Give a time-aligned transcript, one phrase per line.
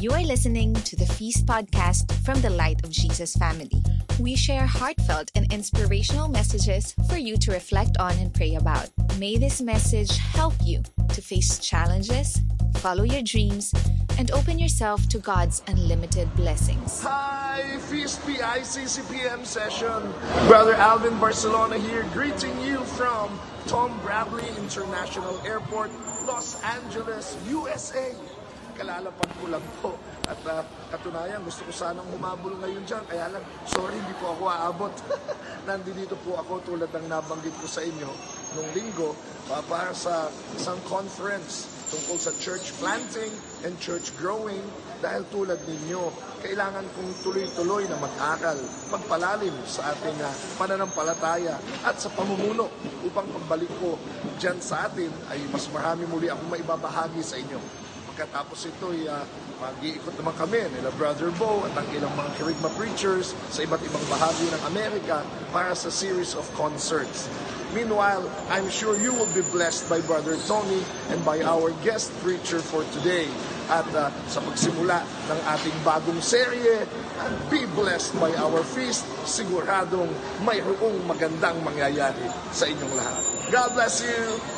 [0.00, 3.82] You are listening to the Feast podcast from the Light of Jesus family.
[4.20, 8.90] We share heartfelt and inspirational messages for you to reflect on and pray about.
[9.18, 12.40] May this message help you to face challenges,
[12.76, 13.74] follow your dreams,
[14.18, 17.02] and open yourself to God's unlimited blessings.
[17.02, 20.14] Hi, Feast PICCPM session.
[20.46, 23.36] Brother Alvin Barcelona here, greeting you from
[23.66, 25.90] Tom Bradley International Airport,
[26.24, 28.14] Los Angeles, USA.
[28.78, 29.98] Kalalapag ko lang po.
[30.30, 30.62] At uh,
[30.94, 33.02] katunayan, gusto ko sanang humabol ngayon dyan.
[33.10, 34.94] Kaya lang, sorry, hindi po ako aabot.
[35.68, 38.06] Nandito po ako tulad ng nabanggit ko sa inyo
[38.54, 39.18] nung linggo
[39.50, 43.32] uh, para sa isang conference tungkol sa church planting
[43.64, 44.60] and church growing
[45.00, 46.12] dahil tulad ninyo,
[46.44, 48.60] kailangan kong tuloy-tuloy na mag-aral,
[48.92, 52.68] magpalalim sa ating uh, pananampalataya at sa pamumuno
[53.02, 53.96] upang pagbalik ko
[54.38, 57.87] dyan sa atin ay mas marami muli akong maibabahagi sa inyo.
[58.18, 59.22] Pagkatapos ito, uh,
[59.62, 64.02] mag-iikot naman kami nila Brother Bo at ang ilang mga kerygma preachers sa iba't ibang
[64.10, 65.22] bahagi ng Amerika
[65.54, 67.30] para sa series of concerts.
[67.78, 70.82] Meanwhile, I'm sure you will be blessed by Brother Tony
[71.14, 73.30] and by our guest preacher for today.
[73.70, 74.98] At uh, sa pagsimula
[75.30, 76.90] ng ating bagong serye,
[77.22, 80.10] and be blessed by our feast, siguradong
[80.42, 83.22] mayroong magandang mangyayari sa inyong lahat.
[83.54, 84.57] God bless you!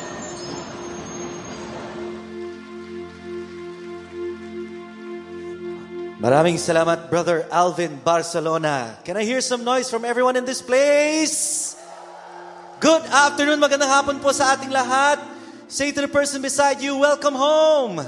[6.21, 8.93] Maraming salamat, Brother Alvin Barcelona.
[9.01, 11.73] Can I hear some noise from everyone in this place?
[12.77, 15.17] Good afternoon, magandang hapon po sa ating lahat.
[15.65, 18.05] Say to the person beside you, welcome home.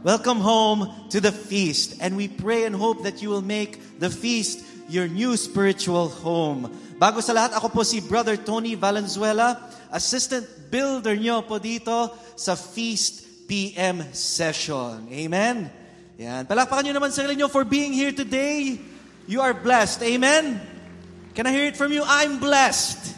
[0.00, 2.00] Welcome home to the feast.
[2.00, 6.72] And we pray and hope that you will make the feast your new spiritual home.
[6.96, 12.08] Bago sa lahat, ako po si Brother Tony Valenzuela, assistant builder nyo po dito
[12.40, 15.12] sa Feast PM session.
[15.12, 15.79] Amen?
[16.20, 16.44] Yan.
[16.44, 18.76] Palakpakan nyo naman sarili nyo for being here today.
[19.24, 20.04] You are blessed.
[20.04, 20.60] Amen?
[21.32, 22.04] Can I hear it from you?
[22.04, 23.16] I'm blessed.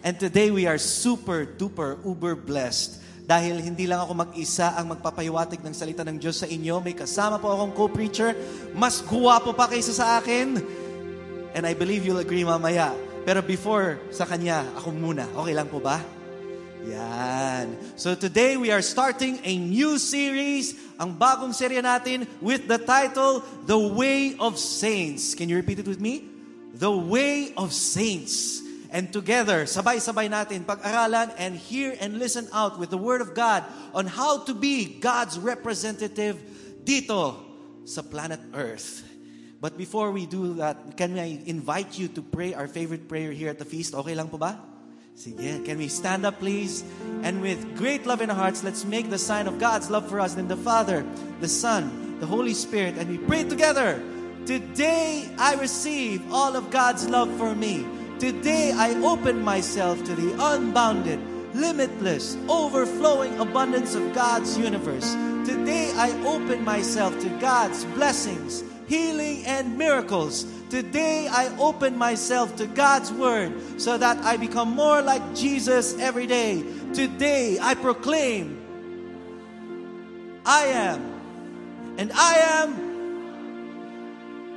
[0.00, 2.96] And today we are super, duper, uber blessed.
[3.28, 6.80] Dahil hindi lang ako mag-isa ang magpapahiwatig ng salita ng Diyos sa inyo.
[6.80, 8.32] May kasama po akong co-preacher.
[8.72, 10.56] Mas guwapo pa kaysa sa akin.
[11.52, 12.96] And I believe you'll agree mamaya.
[13.28, 15.28] Pero before sa kanya, ako muna.
[15.36, 16.00] Okay lang po ba?
[16.86, 17.76] Yan.
[17.96, 23.44] So today we are starting a new series, ang bagong serye natin with the title,
[23.68, 25.34] The Way of Saints.
[25.36, 26.24] Can you repeat it with me?
[26.72, 28.64] The Way of Saints.
[28.90, 33.62] And together, sabay-sabay natin pag-aralan and hear and listen out with the Word of God
[33.94, 36.40] on how to be God's representative
[36.82, 37.38] dito
[37.86, 39.06] sa planet Earth.
[39.60, 43.52] But before we do that, can I invite you to pray our favorite prayer here
[43.52, 43.92] at the feast?
[43.94, 44.56] Okay lang po ba?
[45.20, 46.82] Sige, can we stand up please?
[47.22, 50.18] And with great love in our hearts, let's make the sign of God's love for
[50.18, 51.04] us in the Father,
[51.40, 54.02] the Son, the Holy Spirit, and we pray together.
[54.46, 57.84] Today I receive all of God's love for me.
[58.18, 61.20] Today I open myself to the unbounded,
[61.54, 65.12] limitless, overflowing abundance of God's universe.
[65.44, 70.46] Today I open myself to God's blessings, healing, and miracles.
[70.70, 76.30] Today I open myself to God's Word so that I become more like Jesus every
[76.30, 76.62] day.
[76.94, 78.54] Today I proclaim,
[80.46, 81.02] I am,
[81.98, 82.68] and I am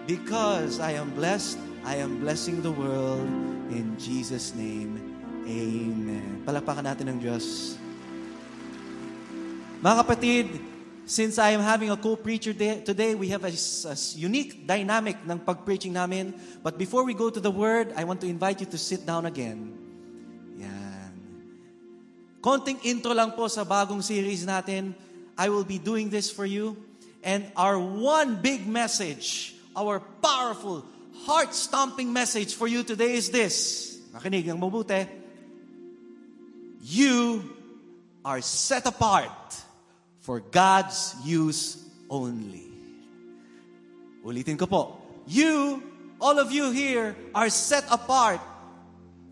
[0.06, 3.26] because I am blessed, I am blessing the world
[3.74, 5.02] in Jesus' name.
[5.50, 6.46] Amen.
[6.46, 7.74] Palakpakan natin ng Diyos.
[9.82, 10.62] Mga kapatid,
[11.06, 15.92] Since I am having a co-preacher today, we have a, a, unique dynamic ng pag-preaching
[15.92, 16.34] namin.
[16.64, 19.26] But before we go to the Word, I want to invite you to sit down
[19.26, 19.76] again.
[20.56, 21.12] Yan.
[22.40, 24.96] Konting intro lang po sa bagong series natin.
[25.36, 26.80] I will be doing this for you.
[27.20, 30.88] And our one big message, our powerful,
[31.28, 34.00] heart-stomping message for you today is this.
[34.16, 35.04] Makinig ng mabuti.
[36.80, 37.44] You
[38.24, 39.43] are set apart
[40.24, 42.72] for God's use only.
[44.24, 44.82] Ulitin ko po.
[45.28, 45.84] You,
[46.18, 48.40] all of you here, are set apart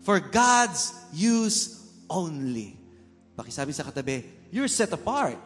[0.04, 1.80] for God's use
[2.12, 2.76] only.
[3.32, 5.40] Pakisabi sa katabi, you're set apart.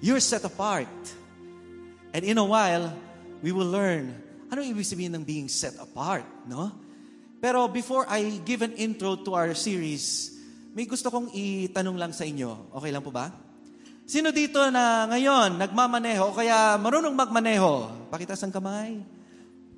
[0.00, 0.88] You're set apart.
[2.16, 2.88] And in a while,
[3.44, 4.16] we will learn,
[4.48, 6.72] ano ibig sabihin ng being set apart, no?
[7.44, 10.32] Pero before I give an intro to our series,
[10.72, 12.72] may gusto kong itanong lang sa inyo.
[12.80, 13.43] Okay lang po ba?
[14.04, 17.88] Sino dito na ngayon nagmamaneho o kaya marunong magmaneho?
[18.12, 19.00] Pakitas ang kamay.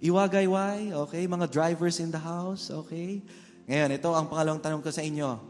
[0.03, 1.25] Iwagayway, okay?
[1.25, 3.23] Mga drivers in the house, okay?
[3.71, 5.41] Ngayon, ito ang pangalawang tanong ko sa inyo.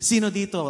[0.00, 0.64] Sino dito,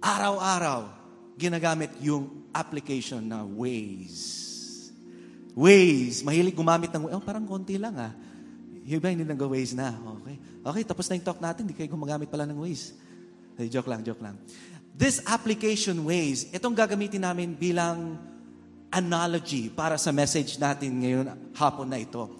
[0.00, 0.88] araw-araw,
[1.36, 4.88] ginagamit yung application na Waze.
[5.52, 6.24] Waze.
[6.24, 8.14] Mahilig gumamit ng, oh, parang konti lang ah.
[8.86, 9.90] Yung iba hindi nag-Waze na.
[10.22, 10.36] Okay.
[10.62, 11.66] Okay, tapos na yung talk natin.
[11.66, 12.94] Hindi kayo gumagamit pala ng Waze.
[13.58, 14.38] Hey, joke lang, joke lang.
[14.96, 18.16] This application Waze, itong gagamitin namin bilang
[18.88, 22.32] analogy para sa message natin ngayon hapon na ito.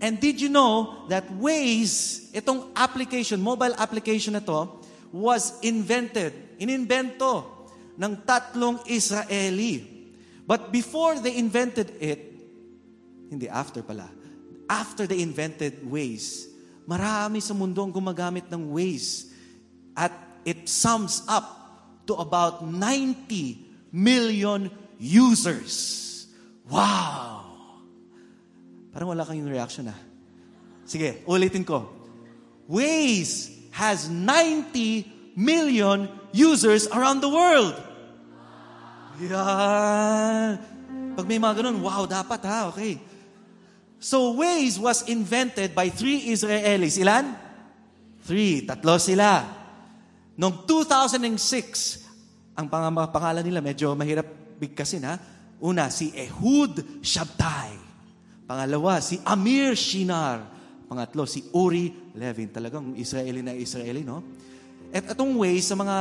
[0.00, 4.80] And did you know that Waze, itong application, mobile application na to,
[5.12, 7.44] was invented, inimbento
[8.00, 9.84] ng tatlong Israeli.
[10.48, 12.24] But before they invented it,
[13.28, 14.08] hindi, after pala.
[14.64, 16.48] After they invented Waze,
[16.88, 19.28] marami sa mundo ang gumagamit ng Waze.
[19.92, 21.57] At it sums up
[22.08, 26.26] to about 90 million users.
[26.66, 27.44] Wow!
[28.92, 29.98] Parang wala kayong reaction ah.
[30.88, 31.84] Sige, ulitin ko.
[32.64, 37.76] Waze has 90 million users around the world.
[39.20, 40.58] Yan.
[41.12, 42.96] Pag may mga ganun, wow, dapat ha, okay.
[43.98, 46.96] So Waze was invented by three Israelis.
[46.96, 47.34] Ilan?
[48.22, 48.62] Three.
[48.62, 49.57] Tatlo sila.
[50.38, 54.26] Noong 2006, ang pang pangalan nila medyo mahirap
[54.62, 55.18] bigkasin ha.
[55.58, 57.74] Una, si Ehud Shabtai.
[58.46, 60.46] Pangalawa, si Amir Shinar.
[60.86, 62.54] Pangatlo, si Uri Levin.
[62.54, 64.22] Talagang Israeli na Israeli, no?
[64.94, 65.96] At itong Waze, sa mga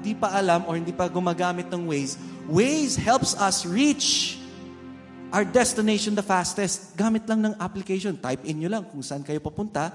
[0.00, 2.14] di pa alam or hindi pa gumagamit ng Waze,
[2.46, 4.38] Waze helps us reach
[5.34, 8.14] our destination the fastest, gamit lang ng application.
[8.16, 9.92] Type in nyo lang kung saan kayo papunta.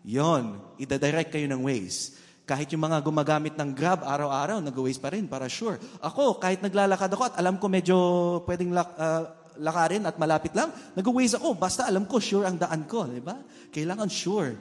[0.00, 2.23] Yon, ida-direct kayo ng Waze.
[2.44, 5.80] Kahit yung mga gumagamit ng Grab araw-araw, nag-Waze pa rin para sure.
[6.04, 7.96] Ako, kahit naglalakad ako at alam ko medyo
[8.44, 9.24] pwedeng lak, uh,
[9.64, 11.56] lakarin at malapit lang, nag-Waze ako.
[11.56, 13.08] Basta alam ko, sure ang daan ko.
[13.08, 13.40] Di ba?
[13.72, 14.52] Kailangan sure.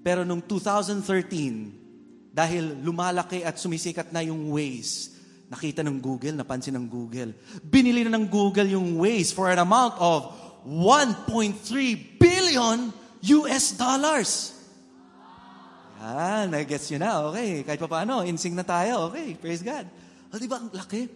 [0.00, 5.20] Pero nung 2013, dahil lumalaki at sumisikat na yung Waze,
[5.50, 7.34] Nakita ng Google, napansin ng Google.
[7.58, 10.30] Binili na ng Google yung Waze for an amount of
[10.62, 11.58] 1.3
[12.22, 12.94] billion
[13.42, 14.59] US dollars.
[16.00, 17.12] Yan, nag-gets nyo na.
[17.28, 19.12] Okay, kahit pa paano, insing na tayo.
[19.12, 19.84] Okay, praise God.
[20.32, 21.12] O, di ba, ang laki?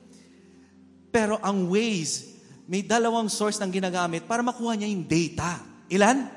[1.08, 2.36] Pero ang Waze,
[2.68, 5.64] may dalawang source ng ginagamit para makuha niya yung data.
[5.88, 6.28] Ilan?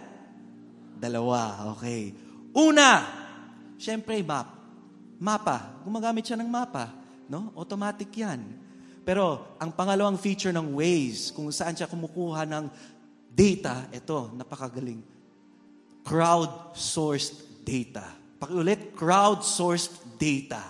[0.95, 2.15] Dalawa, okay.
[2.55, 3.03] Una,
[3.75, 4.55] syempre map.
[5.19, 5.81] Mapa.
[5.83, 6.93] Gumagamit siya ng mapa.
[7.27, 7.51] No?
[7.57, 8.39] Automatic yan.
[9.03, 12.65] Pero ang pangalawang feature ng Waze, kung saan siya kumukuha ng
[13.27, 15.03] data, ito, napakagaling.
[16.07, 18.26] Crowd-sourced data.
[18.37, 20.61] Pakiulit, crowd-sourced data.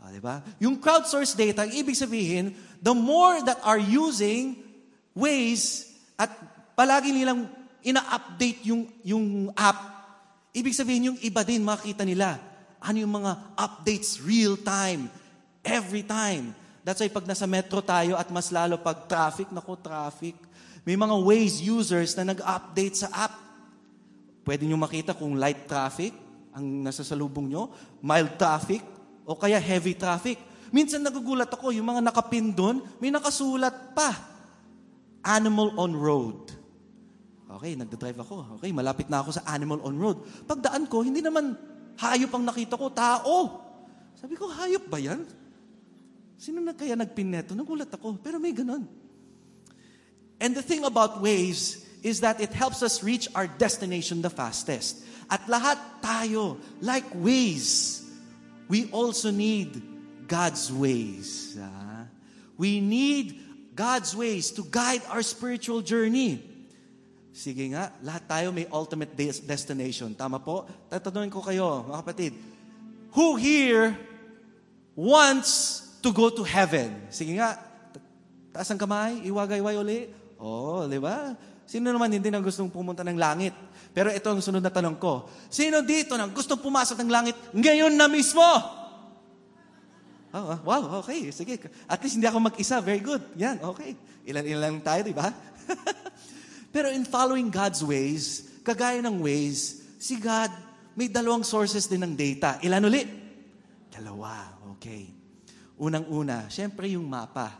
[0.00, 0.42] Ah, di ba?
[0.58, 4.58] Yung crowd-sourced data, ibig sabihin, the more that are using
[5.14, 6.30] Waze at
[6.78, 7.50] palagi nilang
[7.82, 9.78] ina-update yung, yung app,
[10.54, 12.38] ibig sabihin yung iba din makita nila.
[12.82, 15.10] Ano yung mga updates real time,
[15.60, 16.56] Every time.
[16.80, 20.32] That's why pag nasa metro tayo at mas lalo pag traffic, nako traffic,
[20.88, 23.36] may mga Waze users na nag-update sa app.
[24.40, 26.16] Pwede nyo makita kung light traffic
[26.60, 27.72] ang nasa salubong nyo,
[28.04, 28.84] mild traffic,
[29.24, 30.36] o kaya heavy traffic.
[30.70, 34.12] Minsan nagugulat ako, yung mga nakapin doon, may nakasulat pa.
[35.24, 36.38] Animal on road.
[37.50, 38.62] Okay, nagda-drive ako.
[38.62, 40.22] Okay, malapit na ako sa animal on road.
[40.46, 41.58] Pagdaan ko, hindi naman
[41.98, 43.34] hayop ang nakita ko, tao.
[44.14, 45.26] Sabi ko, hayop ba yan?
[46.38, 47.58] Sino na kaya nagpin neto?
[47.58, 48.86] Nagulat ako, pero may ganun.
[50.40, 55.04] And the thing about Waze is that it helps us reach our destination the fastest.
[55.30, 58.02] At lahat tayo, like Waze,
[58.66, 59.78] we also need
[60.26, 61.54] God's ways.
[62.58, 63.38] We need
[63.78, 66.42] God's ways to guide our spiritual journey.
[67.30, 69.14] Sige nga, lahat tayo may ultimate
[69.46, 70.12] destination.
[70.18, 70.66] Tama po?
[70.90, 72.32] Tatanungin ko kayo, mga kapatid.
[73.14, 73.94] Who here
[74.98, 77.08] wants to go to heaven.
[77.08, 77.56] Sige nga,
[78.50, 80.00] taas ang kamay, iwagayway uli.
[80.40, 81.36] Oh, di ba?
[81.70, 83.54] Sino naman hindi na gustong pumunta ng langit?
[83.94, 85.30] Pero ito ang sunod na tanong ko.
[85.46, 88.42] Sino dito na gustong pumasok ng langit ngayon na mismo?
[90.34, 91.30] Oh, wow, okay.
[91.30, 91.62] Sige.
[91.86, 92.82] At least hindi ako mag-isa.
[92.82, 93.22] Very good.
[93.38, 93.94] Yan, okay.
[94.26, 95.30] Ilan-ilan lang tayo, di ba?
[96.74, 100.50] Pero in following God's ways, kagaya ng ways, si God,
[100.98, 102.58] may dalawang sources din ng data.
[102.66, 103.06] Ilan uli?
[103.94, 104.58] Dalawa.
[104.74, 105.06] Okay.
[105.78, 107.54] Unang-una, syempre yung mapa.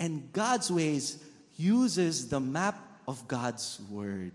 [0.00, 1.20] And God's ways
[1.60, 4.34] uses the map of God's Word.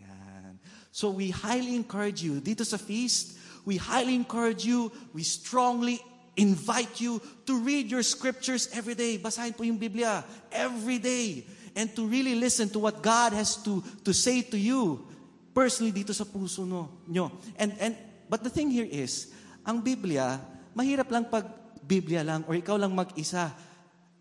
[0.00, 0.58] Yan.
[0.90, 6.00] So we highly encourage you, dito sa feast, we highly encourage you, we strongly
[6.36, 9.16] invite you to read your scriptures every day.
[9.16, 11.44] Basahin po yung Biblia every day.
[11.76, 15.04] And to really listen to what God has to, to say to you
[15.52, 17.32] personally dito sa puso no, nyo.
[17.56, 17.96] And, and,
[18.28, 19.32] but the thing here is,
[19.64, 20.40] ang Biblia,
[20.76, 21.48] mahirap lang pag
[21.80, 23.52] Biblia lang or ikaw lang mag-isa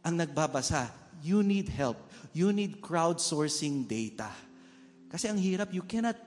[0.04, 1.05] ang nagbabasa.
[1.24, 2.00] You need help.
[2.34, 4.28] You need crowdsourcing data.
[5.12, 6.20] Kasi ang hirap, you cannot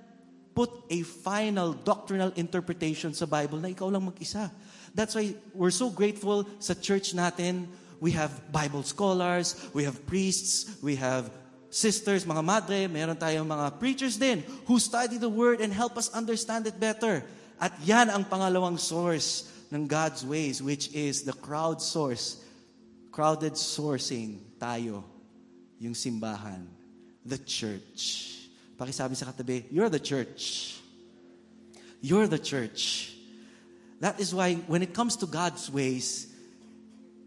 [0.57, 4.50] put a final doctrinal interpretation sa Bible na ikaw lang mag-isa.
[4.90, 7.71] That's why we're so grateful sa church natin.
[8.02, 11.30] We have Bible scholars, we have priests, we have
[11.71, 16.11] sisters, mga madre, meron tayong mga preachers din who study the Word and help us
[16.11, 17.23] understand it better.
[17.59, 22.40] At yan ang pangalawang source ng God's ways, which is the crowd source.
[23.18, 25.02] Crowded sourcing tayo,
[25.82, 26.62] yung simbahan,
[27.26, 28.30] the church.
[28.78, 30.78] Pakisabi sa katabi, you're the church.
[31.98, 33.10] You're the church.
[33.98, 36.30] That is why when it comes to God's ways,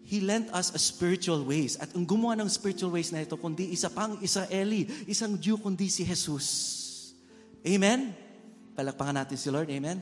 [0.07, 1.75] He lent us a spiritual ways.
[1.75, 5.91] At ang gumawa ng spiritual ways na ito, kundi isa pang Israeli, isang Jew kundi
[5.91, 6.47] si Jesus.
[7.67, 8.15] Amen?
[8.79, 9.67] Palakpakan natin si Lord.
[9.67, 9.99] Amen?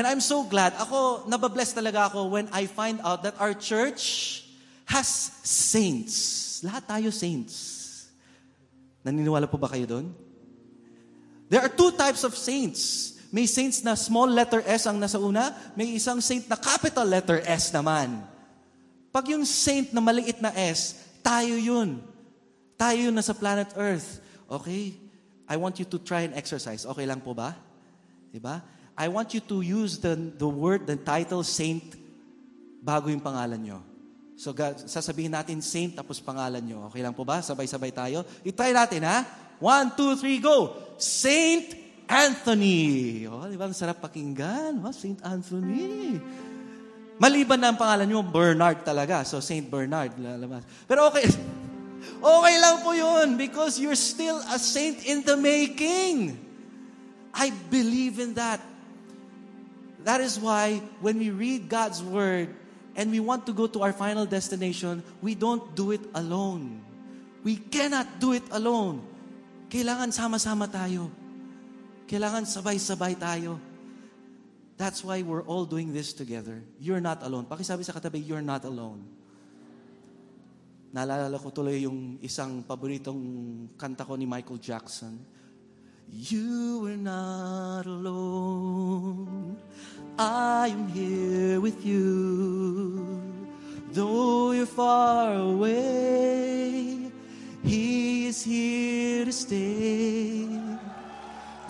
[0.00, 4.40] And I'm so glad, ako, nababless talaga ako when I find out that our church
[4.88, 5.04] has
[5.44, 6.64] saints.
[6.64, 8.08] Lahat tayo saints.
[9.04, 10.08] Naniniwala po ba kayo doon?
[11.52, 13.12] There are two types of saints.
[13.28, 17.44] May saints na small letter S ang nasa una, may isang saint na capital letter
[17.44, 18.24] S naman.
[19.12, 22.00] Pag yung saint na maliit na S, tayo yun.
[22.80, 24.24] Tayo yun nasa planet Earth.
[24.48, 24.96] Okay?
[25.44, 26.88] I want you to try and exercise.
[26.88, 27.52] Okay lang po ba?
[28.32, 28.64] Diba?
[29.00, 31.96] I want you to use the, the word, the title saint,
[32.84, 33.80] bago yung pangalan nyo.
[34.36, 34.52] So,
[34.84, 36.92] sasabihin natin saint tapos pangalan nyo.
[36.92, 37.40] Okay lang po ba?
[37.40, 38.28] Sabay-sabay tayo.
[38.44, 39.24] I-try natin, ha?
[39.56, 40.76] One, two, three, go!
[41.00, 41.80] Saint
[42.10, 43.24] Anthony.
[43.30, 43.70] Oh, di ba?
[43.70, 44.82] Ang sarap pakinggan.
[44.82, 45.22] Oh, St.
[45.22, 46.18] Anthony.
[47.22, 49.22] Maliban na ang pangalan nyo, Bernard talaga.
[49.22, 49.70] So, St.
[49.70, 50.18] Bernard.
[50.18, 50.66] Lalabas.
[50.84, 51.24] Pero okay.
[52.20, 56.32] Okay lang po yun because you're still a saint in the making.
[57.36, 58.69] I believe in that.
[60.04, 62.48] That is why when we read God's Word
[62.96, 66.80] and we want to go to our final destination, we don't do it alone.
[67.44, 69.00] We cannot do it alone.
[69.70, 71.08] Kailangan sama-sama tayo.
[72.10, 73.60] Kailangan sabay-sabay tayo.
[74.80, 76.64] That's why we're all doing this together.
[76.80, 77.44] You're not alone.
[77.44, 79.04] Pakisabi sa katabi, you're not alone.
[80.90, 83.20] Naalala ko tuloy yung isang paboritong
[83.78, 85.22] kanta ko ni Michael Jackson.
[86.10, 89.54] You are not alone.
[90.18, 93.06] I am here with you.
[93.94, 97.06] Though you're far away,
[97.62, 100.50] He is here to stay.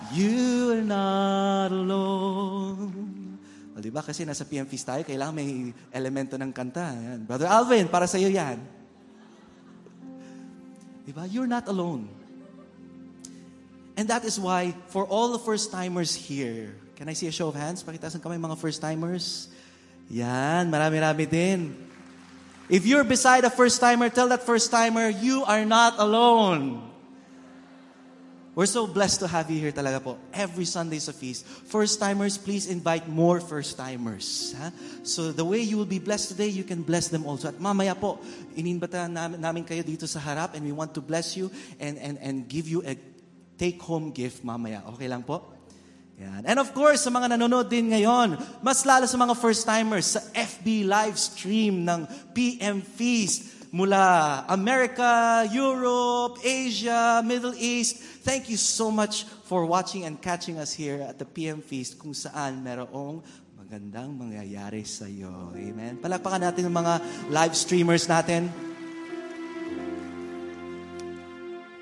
[0.09, 3.37] You are not alone.
[3.77, 4.01] O, diba?
[4.01, 6.97] Kasi nasa PM Feast tayo, kailangan may elemento ng kanta.
[6.97, 7.29] Yan.
[7.29, 8.57] Brother Alvin, para sa iyo yan.
[11.05, 11.29] Diba?
[11.29, 12.20] You're not alone.
[14.01, 17.53] And that is why, for all the first-timers here, can I see a show of
[17.53, 17.85] hands?
[17.85, 19.45] Pakitasan kami mga first-timers.
[20.09, 21.77] Yan, marami-rami din.
[22.65, 26.81] If you're beside a first-timer, tell that first-timer, you are not alone.
[28.57, 30.17] We're so blessed to have you here talaga po.
[30.33, 31.45] Every Sunday sa feast.
[31.45, 34.57] First-timers, please invite more first-timers.
[34.57, 34.73] Ha?
[35.05, 37.53] So the way you will be blessed today, you can bless them also.
[37.53, 38.17] At mamaya po,
[38.57, 42.17] ininbatahan namin, namin kayo dito sa harap and we want to bless you and, and,
[42.17, 42.97] and give you a
[43.61, 44.81] take-home gift mamaya.
[44.89, 45.53] Okay lang po?
[46.17, 46.49] Yan.
[46.49, 50.89] And of course, sa mga nanonood din ngayon, mas lalo sa mga first-timers, sa FB
[50.89, 58.01] live stream ng PM Feast, mula America, Europe, Asia, Middle East.
[58.25, 62.17] Thank you so much for watching and catching us here at the PM Feast kung
[62.17, 63.21] saan merong
[63.57, 65.53] magandang mangyayari sa iyo.
[65.53, 66.01] Amen.
[66.01, 66.93] Palakpakan natin ang mga
[67.29, 68.51] live streamers natin.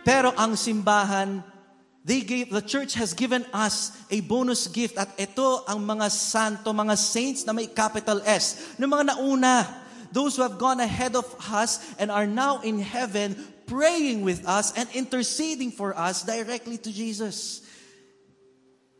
[0.06, 1.59] Pero ang simbahan,
[2.04, 6.72] they gave, the church has given us a bonus gift at ito ang mga santo,
[6.72, 9.68] mga saints na may capital S, ng mga nauna
[10.12, 13.36] those who have gone ahead of us and are now in heaven
[13.70, 17.62] praying with us and interceding for us directly to Jesus.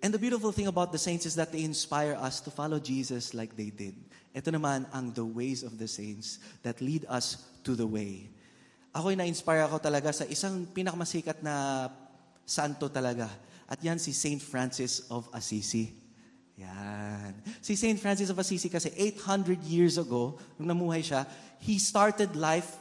[0.02, 3.34] And the beautiful thing about the saints is that they inspire us to follow Jesus
[3.34, 3.98] like they did.
[4.32, 8.30] Ito naman ang the ways of the saints that lead us to the way.
[8.94, 11.90] Ako'y na-inspire ako talaga sa isang pinakamasikat na
[12.50, 13.30] santo talaga.
[13.70, 15.94] At yan si Saint Francis of Assisi.
[16.60, 17.40] Yan.
[17.64, 17.96] Si St.
[17.96, 21.24] Francis of Assisi kasi 800 years ago, nung namuhay siya,
[21.64, 22.76] he started life,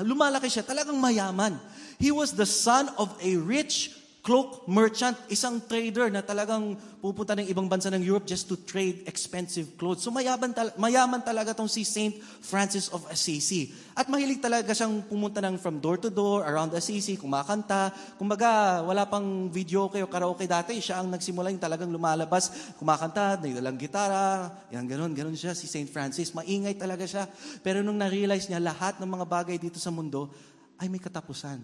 [0.00, 1.60] lumalaki siya, talagang mayaman.
[2.00, 7.46] He was the son of a rich cloak merchant, isang trader na talagang pupunta ng
[7.46, 10.02] ibang bansa ng Europe just to trade expensive clothes.
[10.02, 13.70] So mayaman, tal- mayaman talaga tong si Saint Francis of Assisi.
[13.94, 17.94] At mahilig talaga siyang pumunta ng from door to door around Assisi, kumakanta.
[18.18, 20.74] Kumbaga, wala pang video o karaoke dati.
[20.82, 25.86] Siya ang nagsimula yung talagang lumalabas, kumakanta, dalang gitara, yan ganun, ganun siya si Saint
[25.86, 26.34] Francis.
[26.34, 27.30] Maingay talaga siya.
[27.62, 30.34] Pero nung na-realize niya, lahat ng mga bagay dito sa mundo
[30.82, 31.62] ay may katapusan.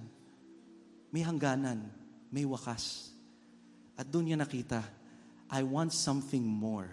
[1.11, 2.04] May hangganan
[2.35, 3.15] may wakas.
[3.95, 4.83] At doon niya nakita,
[5.47, 6.91] I want something more.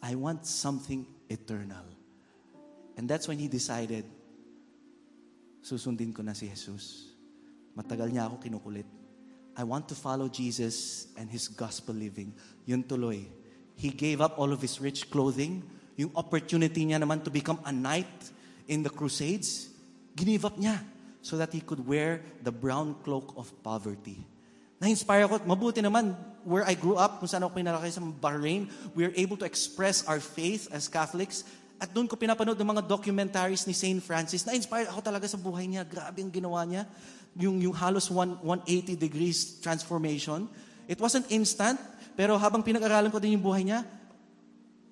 [0.00, 1.84] I want something eternal.
[2.96, 4.08] And that's when he decided,
[5.60, 7.12] susundin ko na si Jesus.
[7.76, 8.88] Matagal niya ako kinukulit.
[9.52, 12.32] I want to follow Jesus and His gospel living.
[12.64, 13.28] Yun tuloy.
[13.76, 15.62] He gave up all of his rich clothing.
[15.94, 18.10] Yung opportunity niya naman to become a knight
[18.66, 19.70] in the crusades,
[20.14, 20.82] ginive up niya
[21.22, 24.26] so that he could wear the brown cloak of poverty.
[24.78, 25.42] Na-inspire ako.
[25.42, 26.14] Mabuti naman,
[26.46, 30.06] where I grew up, kung saan ako pinalaki sa Bahrain, we are able to express
[30.06, 31.42] our faith as Catholics.
[31.82, 33.98] At doon ko pinapanood ng mga documentaries ni St.
[33.98, 34.46] Francis.
[34.46, 35.82] Na-inspire ako talaga sa buhay niya.
[35.82, 36.86] Grabe ang ginawa niya.
[37.38, 40.46] Yung, yung halos one, 180 degrees transformation.
[40.86, 41.78] It wasn't instant,
[42.14, 43.82] pero habang pinag-aralan ko din yung buhay niya,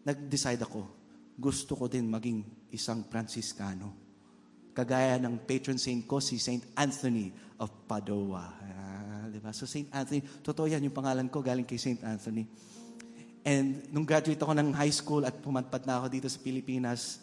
[0.07, 0.87] nag-decide ako,
[1.35, 3.90] gusto ko din maging isang Franciscano.
[4.71, 8.45] Kagaya ng patron saint ko, si Saint Anthony of Padua
[9.47, 9.55] ba?
[9.55, 9.87] So St.
[9.95, 12.03] Anthony, totoo yan, yung pangalan ko galing kay St.
[12.03, 12.50] Anthony.
[13.47, 17.23] And nung graduate ako ng high school at pumatpat na ako dito sa Pilipinas,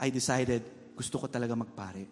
[0.00, 0.64] I decided,
[0.96, 2.08] gusto ko talaga magpare.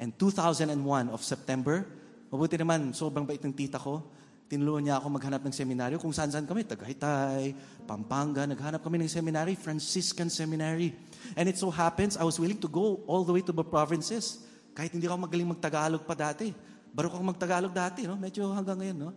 [0.00, 1.84] And 2001 of September,
[2.32, 4.00] mabuti naman, sobrang bait ng tita ko,
[4.46, 7.52] tinulungan niya ako maghanap ng seminaryo kung saan-saan kami, Tagaytay,
[7.84, 10.94] Pampanga, naghanap kami ng seminary, Franciscan Seminary.
[11.34, 14.40] And it so happens, I was willing to go all the way to the provinces.
[14.76, 16.52] Kahit hindi ako magaling magtagalog pa dati.
[16.96, 18.16] Baro ako magtagalog dati, no?
[18.16, 19.12] Medyo hanggang ngayon, no?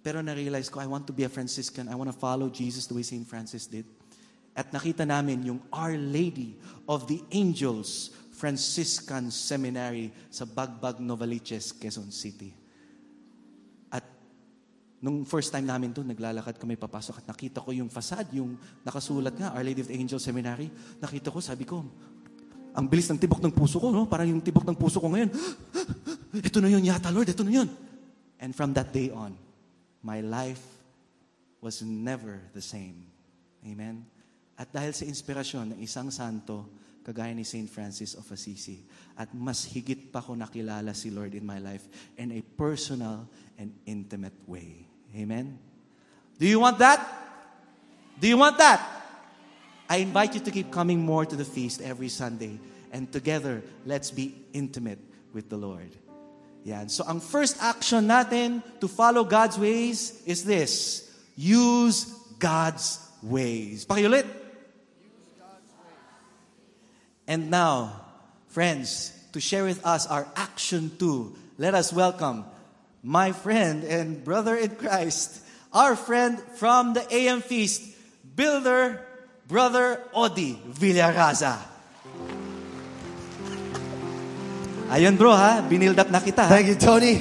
[0.00, 1.92] Pero na-realize ko, I want to be a Franciscan.
[1.92, 3.28] I want to follow Jesus the way St.
[3.28, 3.84] Francis did.
[4.56, 6.56] At nakita namin yung Our Lady
[6.88, 12.56] of the Angels Franciscan Seminary sa Bagbag, Novaliches, Quezon City.
[13.92, 14.08] At
[15.04, 18.56] nung first time namin doon, naglalakad kami papasok at nakita ko yung facade, yung
[18.88, 20.72] nakasulat nga, Our Lady of the Angels Seminary.
[20.96, 21.84] Nakita ko, sabi ko,
[22.76, 24.04] ang bilis ng tibok ng puso ko, no?
[24.04, 25.32] Parang yung tibok ng puso ko ngayon.
[26.48, 27.32] Ito na yun yata, Lord.
[27.32, 27.68] Ito na yun.
[28.36, 29.32] And from that day on,
[30.04, 30.60] my life
[31.64, 33.08] was never the same.
[33.64, 34.04] Amen?
[34.60, 36.68] At dahil sa inspirasyon ng isang santo,
[37.00, 37.66] kagaya ni St.
[37.72, 38.84] Francis of Assisi,
[39.16, 41.88] at mas higit pa ko nakilala si Lord in my life
[42.20, 43.24] in a personal
[43.56, 44.84] and intimate way.
[45.16, 45.56] Amen?
[46.36, 47.00] Do you want that?
[48.20, 48.84] Do you want that?
[49.88, 52.58] I invite you to keep coming more to the feast every Sunday.
[52.96, 54.98] And together, let's be intimate
[55.34, 55.92] with the Lord.
[56.64, 56.88] Yan.
[56.88, 61.04] So ang first action natin to follow God's ways is this.
[61.36, 62.08] Use
[62.40, 63.84] God's ways.
[63.84, 64.24] Pakiulit.
[67.28, 68.00] And now,
[68.48, 72.48] friends, to share with us our action too, let us welcome
[73.04, 77.84] my friend and brother in Christ, our friend from the AM Feast,
[78.24, 79.04] Builder
[79.46, 81.75] Brother Odi Villaraza.
[84.86, 86.46] Ayun bro ha, binild up na kita.
[86.46, 87.18] Thank you, Tony.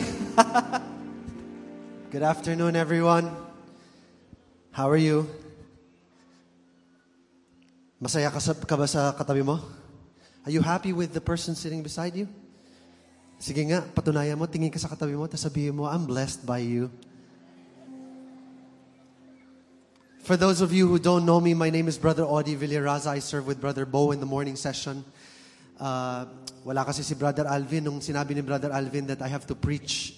[2.13, 3.33] Good afternoon, everyone.
[4.69, 5.25] How are you?
[7.97, 9.57] Masaya ka, ka ba sa katabi mo?
[10.45, 12.29] Are you happy with the person sitting beside you?
[13.41, 16.61] Sige nga, patunayan mo, tingin ka sa katabi mo, tapos sabihin mo, I'm blessed by
[16.61, 16.93] you.
[20.21, 23.17] For those of you who don't know me, my name is Brother Audi Villaraza.
[23.17, 25.01] I serve with Brother Bo in the morning session.
[25.81, 26.29] Uh,
[26.65, 27.85] wala kasi si Brother Alvin.
[27.85, 30.17] Nung sinabi ni Brother Alvin that I have to preach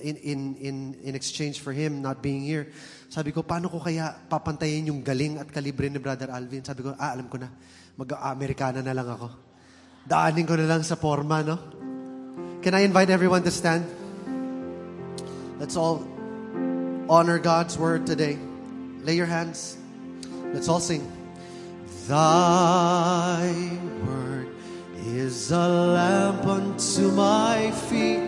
[0.00, 2.72] in, in, in, in exchange for him not being here,
[3.12, 6.64] sabi ko, paano ko kaya papantayin yung galing at kalibre ni Brother Alvin?
[6.64, 7.52] Sabi ko, ah, alam ko na.
[8.00, 9.28] Mag-Amerikana na lang ako.
[10.08, 11.60] Daanin ko na lang sa forma, no?
[12.64, 13.84] Can I invite everyone to stand?
[15.60, 16.00] Let's all
[17.12, 18.40] honor God's word today.
[19.04, 19.76] Lay your hands.
[20.56, 21.04] Let's all sing.
[22.08, 23.52] Thy
[24.08, 24.21] word
[25.04, 28.22] is a lamp unto my feet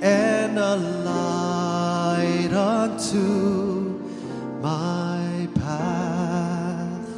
[0.00, 4.00] and a light unto
[4.62, 7.08] my path.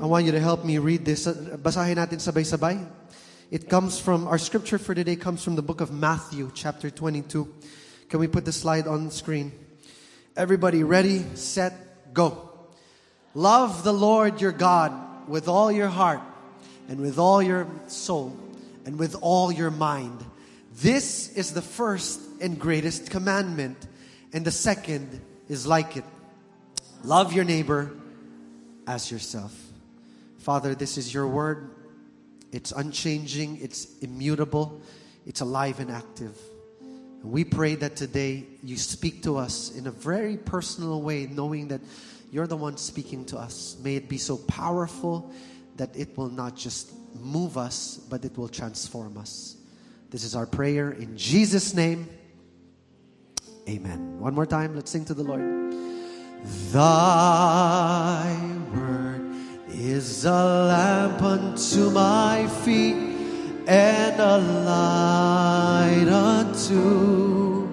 [0.00, 1.26] I want you to help me read this.
[1.26, 2.86] Basahin natin sabay-sabay.
[3.50, 7.46] It comes from, our scripture for today comes from the book of Matthew, chapter 22.
[8.08, 9.52] Can we put the slide on screen?
[10.34, 12.48] Everybody ready, set, Go.
[13.34, 16.20] Love the Lord your God with all your heart
[16.88, 18.36] and with all your soul
[18.86, 20.24] and with all your mind.
[20.76, 23.86] This is the first and greatest commandment.
[24.32, 26.04] And the second is like it
[27.04, 27.90] love your neighbor
[28.86, 29.54] as yourself.
[30.38, 31.70] Father, this is your word.
[32.50, 34.80] It's unchanging, it's immutable,
[35.26, 36.36] it's alive and active.
[36.80, 41.68] And we pray that today you speak to us in a very personal way, knowing
[41.68, 41.82] that
[42.32, 43.76] you're the one speaking to us.
[43.82, 45.30] May it be so powerful
[45.78, 49.56] that it will not just move us, but it will transform us.
[50.10, 52.08] This is our prayer in Jesus' name.
[53.68, 54.18] Amen.
[54.18, 55.44] One more time, let's sing to the Lord.
[56.72, 58.32] Thy
[58.72, 59.20] word
[59.68, 60.32] is a
[60.66, 62.96] lamp unto my feet
[63.68, 67.68] and a light unto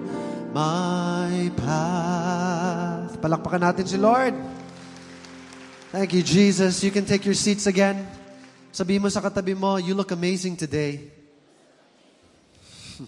[0.52, 3.16] my path.
[3.16, 4.55] Palakpakan natin si Lord.
[5.92, 6.82] Thank you, Jesus.
[6.82, 8.08] You can take your seats again.
[8.72, 10.98] Sabi mo sa katabi mo, you look amazing today.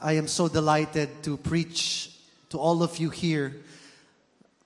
[0.00, 2.14] I am so delighted to preach
[2.50, 3.56] to all of you here.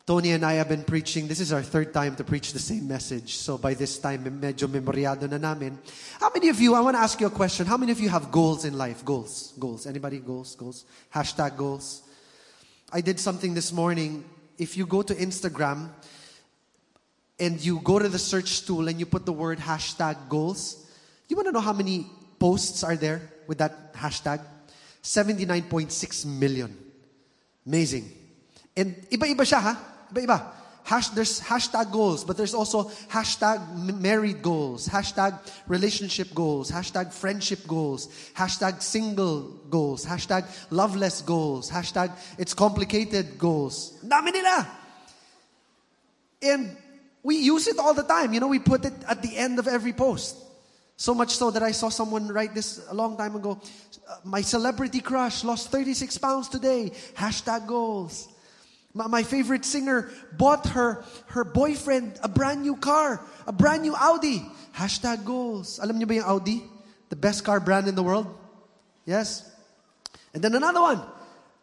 [0.05, 1.27] Tony and I have been preaching.
[1.27, 3.37] This is our third time to preach the same message.
[3.37, 5.79] So by this time, medyo memoryado na namin.
[6.21, 7.65] How many of you, I want to ask you a question.
[7.65, 9.03] How many of you have goals in life?
[9.07, 9.55] Goals.
[9.59, 9.87] Goals.
[9.87, 10.21] Anybody?
[10.21, 10.55] Goals.
[10.55, 10.85] Goals.
[11.15, 12.03] Hashtag goals.
[12.93, 14.25] I did something this morning.
[14.59, 15.91] If you go to Instagram
[17.39, 20.85] and you go to the search tool and you put the word hashtag goals,
[21.29, 22.07] you want to know how many
[22.39, 24.41] posts are there with that hashtag?
[25.03, 26.77] 79.6 million.
[27.65, 28.11] Amazing.
[28.77, 29.75] And iba-iba siya ha?
[30.13, 30.58] Iba-iba.
[30.89, 33.61] Hash, there's hashtag goals, but there's also hashtag
[34.01, 42.11] married goals, hashtag relationship goals, hashtag friendship goals, hashtag single goals, hashtag loveless goals, hashtag
[42.39, 43.99] it's complicated goals.
[44.03, 44.67] Dami nila.
[46.41, 46.75] And
[47.23, 48.33] we use it all the time.
[48.33, 50.39] You know, we put it at the end of every post.
[50.97, 53.61] So much so that I saw someone write this a long time ago.
[54.25, 56.93] My celebrity crush lost 36 pounds today.
[57.15, 58.29] Hashtag goals.
[58.95, 64.45] My, favorite singer bought her, her boyfriend a brand new car, a brand new Audi.
[64.75, 65.79] Hashtag goals.
[65.83, 66.65] Alam niyo ba yung Audi?
[67.09, 68.27] The best car brand in the world?
[69.05, 69.49] Yes.
[70.35, 71.03] And then another one.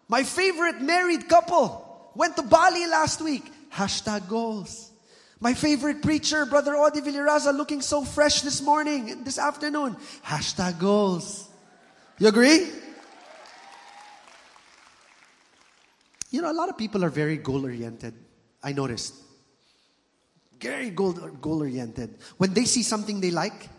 [0.07, 3.43] My favorite married couple went to Bali last week.
[3.71, 4.91] Hashtag goals.
[5.39, 9.97] My favorite preacher, Brother Odi Villaraza, looking so fresh this morning this afternoon.
[10.23, 11.47] Hashtag goals.
[12.17, 12.69] You agree?
[16.35, 18.13] You know, a lot of people are very goal oriented.
[18.61, 19.13] I noticed.
[20.59, 22.17] Very goal oriented.
[22.35, 23.69] When they see something they like,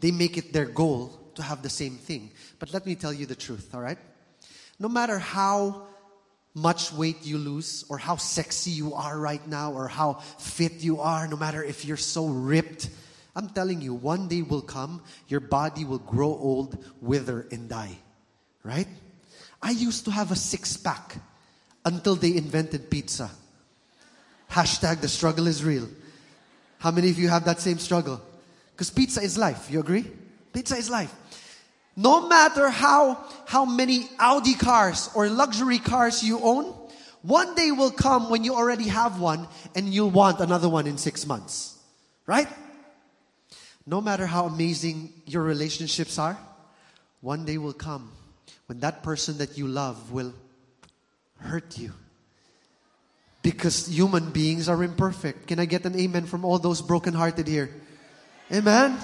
[0.00, 2.30] they make it their goal to have the same thing.
[2.58, 3.98] But let me tell you the truth, all right?
[4.78, 5.82] No matter how
[6.54, 11.00] much weight you lose, or how sexy you are right now, or how fit you
[11.00, 12.88] are, no matter if you're so ripped,
[13.36, 17.98] I'm telling you, one day will come, your body will grow old, wither, and die.
[18.62, 18.88] Right?
[19.60, 21.18] I used to have a six pack
[21.88, 23.30] until they invented pizza.
[24.50, 25.88] Hashtag the struggle is real.
[26.78, 28.20] How many of you have that same struggle?
[28.72, 29.70] Because pizza is life.
[29.70, 30.04] You agree?
[30.52, 31.12] Pizza is life.
[31.96, 36.66] No matter how, how many Audi cars or luxury cars you own,
[37.22, 40.98] one day will come when you already have one and you'll want another one in
[40.98, 41.78] six months.
[42.26, 42.48] Right?
[43.86, 46.38] No matter how amazing your relationships are,
[47.22, 48.12] one day will come
[48.66, 50.34] when that person that you love will
[51.38, 51.92] hurt you.
[53.42, 55.46] Because human beings are imperfect.
[55.46, 57.70] Can I get an amen from all those brokenhearted here?
[58.52, 58.98] Amen?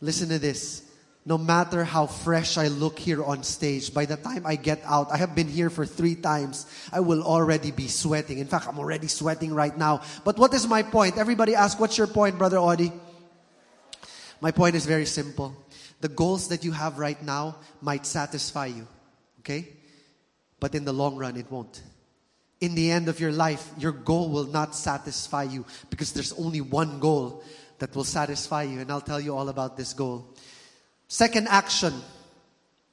[0.00, 0.82] Listen to this.
[1.26, 5.12] No matter how fresh I look here on stage, by the time I get out,
[5.12, 8.38] I have been here for three times, I will already be sweating.
[8.38, 10.00] In fact, I'm already sweating right now.
[10.24, 11.18] But what is my point?
[11.18, 12.92] Everybody ask, what's your point, Brother Audie?
[14.40, 15.54] My point is very simple.
[16.00, 18.86] The goals that you have right now might satisfy you,
[19.40, 19.68] okay?
[20.60, 21.82] But in the long run, it won't.
[22.60, 26.60] In the end of your life, your goal will not satisfy you because there's only
[26.60, 27.42] one goal
[27.78, 28.80] that will satisfy you.
[28.80, 30.34] And I'll tell you all about this goal.
[31.06, 31.94] Second action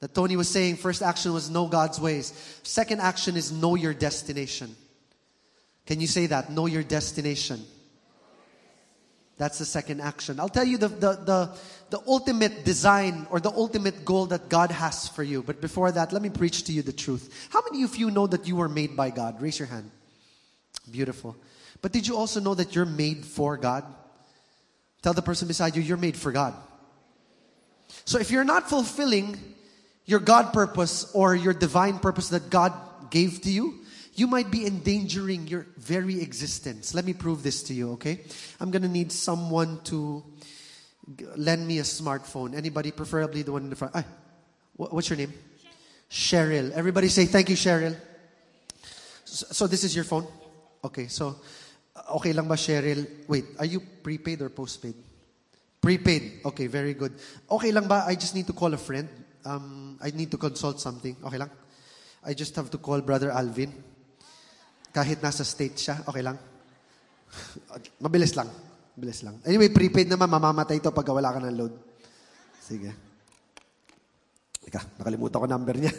[0.00, 2.32] that Tony was saying, first action was know God's ways.
[2.62, 4.74] Second action is know your destination.
[5.84, 6.50] Can you say that?
[6.50, 7.64] Know your destination.
[9.38, 10.40] That's the second action.
[10.40, 11.50] I'll tell you the, the, the,
[11.90, 15.42] the ultimate design or the ultimate goal that God has for you.
[15.42, 17.48] But before that, let me preach to you the truth.
[17.50, 19.42] How many of you know that you were made by God?
[19.42, 19.90] Raise your hand.
[20.90, 21.36] Beautiful.
[21.82, 23.84] But did you also know that you're made for God?
[25.02, 26.54] Tell the person beside you, you're made for God.
[28.06, 29.38] So if you're not fulfilling
[30.06, 32.72] your God purpose or your divine purpose that God
[33.10, 33.80] gave to you,
[34.16, 36.94] you might be endangering your very existence.
[36.94, 38.20] Let me prove this to you, okay?
[38.60, 40.24] I'm gonna need someone to
[41.36, 42.54] Lend me a smartphone.
[42.54, 43.94] Anybody, preferably the one in the front.
[44.76, 45.32] Wha- what's your name?
[46.10, 46.72] Cheryl.
[46.72, 47.96] Everybody say thank you, Cheryl.
[49.24, 50.26] So, so this is your phone?
[50.82, 51.36] Okay, so
[51.94, 53.06] uh, okay lang ba, Cheryl?
[53.28, 54.94] Wait, are you prepaid or postpaid?
[55.80, 56.40] Prepaid.
[56.44, 57.14] Okay, very good.
[57.48, 58.04] Okay lang ba?
[58.06, 59.08] I just need to call a friend.
[59.44, 61.16] Um, I need to consult something.
[61.22, 61.50] Okay lang?
[62.24, 63.72] I just have to call Brother Alvin.
[64.96, 66.40] Kahit nasa state siya, okay lang?
[68.00, 68.48] Mabilis lang.
[68.96, 69.36] Mabilis lang.
[69.44, 71.74] Anyway, prepaid naman, mamamatay to pag wala ka ng load.
[72.64, 72.96] Sige.
[74.64, 75.92] Teka, nakalimutan ko number niya.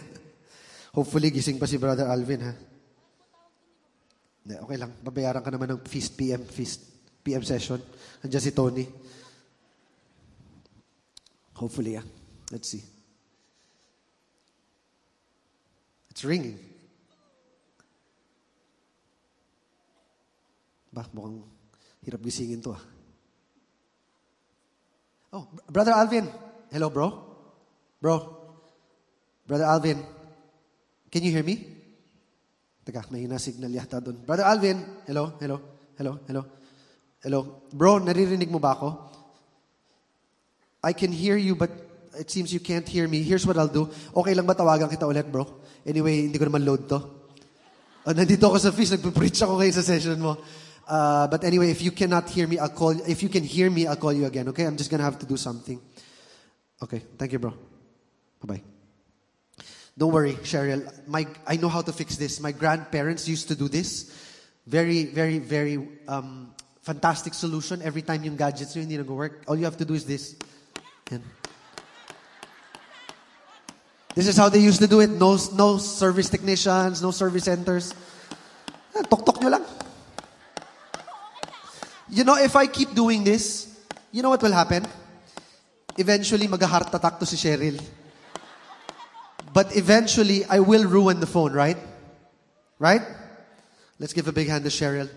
[0.97, 2.53] Hopefully, gising pa si Brother Alvin, ha?
[4.65, 4.97] Okay lang.
[5.05, 6.81] Babayaran ka naman ng feast PM, feast
[7.21, 7.77] PM session.
[8.25, 8.85] Andiyan si Tony.
[11.53, 12.07] Hopefully, yeah.
[12.49, 12.81] Let's see.
[16.09, 16.66] It's ringing.
[20.91, 21.43] Ba, mukhang
[22.03, 22.83] hirap gisingin to ah.
[25.33, 26.25] Oh, Br- Brother Alvin.
[26.71, 27.07] Hello, bro.
[28.01, 28.15] Bro.
[29.47, 29.99] Brother Alvin.
[31.11, 31.77] Can you hear me?
[32.87, 34.23] Teka, may signal yata doon.
[34.23, 34.79] Brother Alvin.
[35.05, 35.59] Hello, hello,
[35.99, 36.43] hello, hello.
[37.19, 37.39] Hello.
[37.73, 38.89] Bro, naririnig mo ba ako?
[40.83, 41.71] I can hear you but
[42.15, 43.21] it seems you can't hear me.
[43.23, 43.89] Here's what I'll do.
[44.15, 45.43] Okay lang ba tawagan kita ulit, bro?
[45.83, 46.99] Anyway, hindi ko naman load to.
[48.07, 50.39] Oh, nandito ako sa feast, nagpe-preach ako ngayon sa session mo.
[50.87, 53.87] Uh, but anyway, if you cannot hear me, I'll call If you can hear me,
[53.87, 54.63] I'll call you again, okay?
[54.63, 55.81] I'm just gonna have to do something.
[56.81, 57.51] Okay, thank you, bro.
[58.41, 58.61] Bye-bye.
[59.97, 60.85] Don't worry, Cheryl.
[61.07, 62.39] My, I know how to fix this.
[62.39, 64.13] My grandparents used to do this.
[64.65, 67.81] Very, very, very um, fantastic solution.
[67.81, 70.35] Every time yung gadgets nyo hindi nag-work, all you have to do is this.
[74.17, 75.11] This is how they used to do it.
[75.11, 77.93] No, no service technicians, no service centers.
[78.97, 79.61] Ah, Tok-tok lang.
[82.17, 83.77] You know, if I keep doing this,
[84.11, 84.83] you know what will happen?
[85.99, 87.79] Eventually, mag-heart attack to si Cheryl.
[89.53, 91.77] But eventually, I will ruin the phone, right?
[92.79, 93.03] Right?
[93.99, 95.07] Let's give a big hand to Cheryl.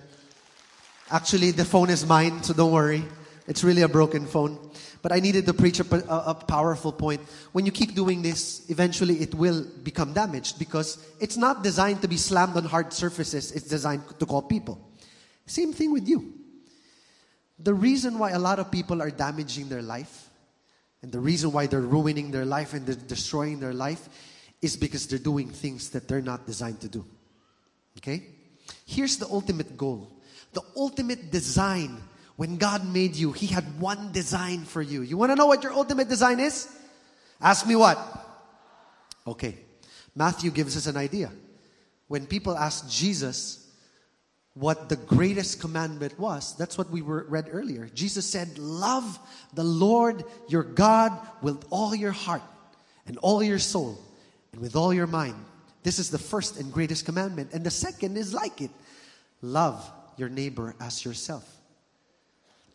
[1.11, 3.03] Actually, the phone is mine, so don't worry.
[3.49, 4.59] It's really a broken phone.
[5.01, 7.23] But I needed to preach a, a, a powerful point.
[7.53, 12.09] When you keep doing this, eventually it will become damaged because it's not designed to
[12.09, 14.87] be slammed on hard surfaces, it's designed to call people.
[15.47, 16.40] Same thing with you.
[17.63, 20.31] The reason why a lot of people are damaging their life
[21.03, 24.09] and the reason why they're ruining their life and they're destroying their life
[24.61, 27.05] is because they're doing things that they're not designed to do.
[27.99, 28.23] Okay?
[28.87, 30.11] Here's the ultimate goal.
[30.53, 31.99] The ultimate design.
[32.37, 35.03] When God made you, He had one design for you.
[35.03, 36.69] You want to know what your ultimate design is?
[37.41, 37.99] Ask me what?
[39.27, 39.57] Okay.
[40.15, 41.31] Matthew gives us an idea.
[42.09, 43.70] When people asked Jesus
[44.61, 47.89] what the greatest commandment was, that's what we were read earlier.
[47.95, 49.19] Jesus said, Love
[49.55, 52.43] the Lord your God with all your heart
[53.07, 53.99] and all your soul
[54.53, 55.35] and with all your mind.
[55.83, 57.55] This is the first and greatest commandment.
[57.55, 58.71] And the second is like it
[59.41, 61.49] love your neighbor as yourself.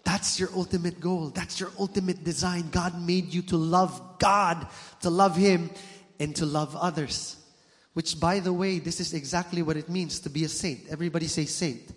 [0.03, 1.29] That's your ultimate goal.
[1.29, 2.69] That's your ultimate design.
[2.71, 4.67] God made you to love God,
[5.01, 5.69] to love Him,
[6.19, 7.37] and to love others.
[7.95, 10.81] Which, by the way, this is exactly what it means to be a saint.
[10.91, 11.95] Everybody say saint.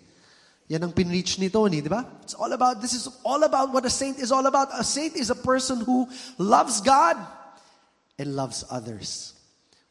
[0.69, 2.07] Yan ang pinreach ni Tony, di ba?
[2.23, 4.69] It's all about, this is all about what a saint is all about.
[4.79, 6.07] A saint is a person who
[6.37, 7.17] loves God
[8.17, 9.33] and loves others.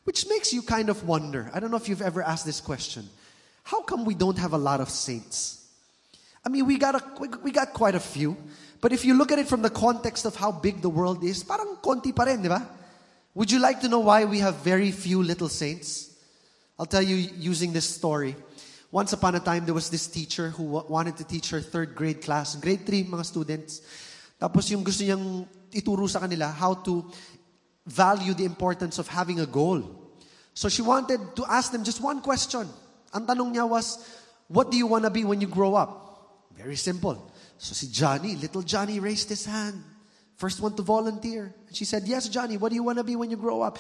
[0.05, 1.51] Which makes you kind of wonder.
[1.53, 3.05] I don't know if you've ever asked this question.
[3.65, 5.69] How come we don't have a lot of saints?
[6.41, 7.03] I mean, we got, a,
[7.43, 8.35] we, got quite a few.
[8.81, 11.45] But if you look at it from the context of how big the world is,
[11.45, 12.78] parang konti pa rin, di ba?
[13.39, 16.11] Would you like to know why we have very few little saints?
[16.77, 18.35] I'll tell you using this story.
[18.91, 21.95] Once upon a time, there was this teacher who wa- wanted to teach her third
[21.95, 23.81] grade class, grade 3 mga students.
[24.43, 27.07] Tapos yung gusto niyang ituro sa kanila how to
[27.87, 29.87] value the importance of having a goal.
[30.51, 32.67] So she wanted to ask them just one question.
[33.15, 34.03] Ang tanong niya was,
[34.51, 36.43] what do you want to be when you grow up?
[36.59, 37.31] Very simple.
[37.55, 39.79] So si Johnny, little Johnny raised his hand.
[40.39, 41.53] First one to volunteer.
[41.67, 43.79] And she said, yes, Johnny, what do you want to be when you grow up?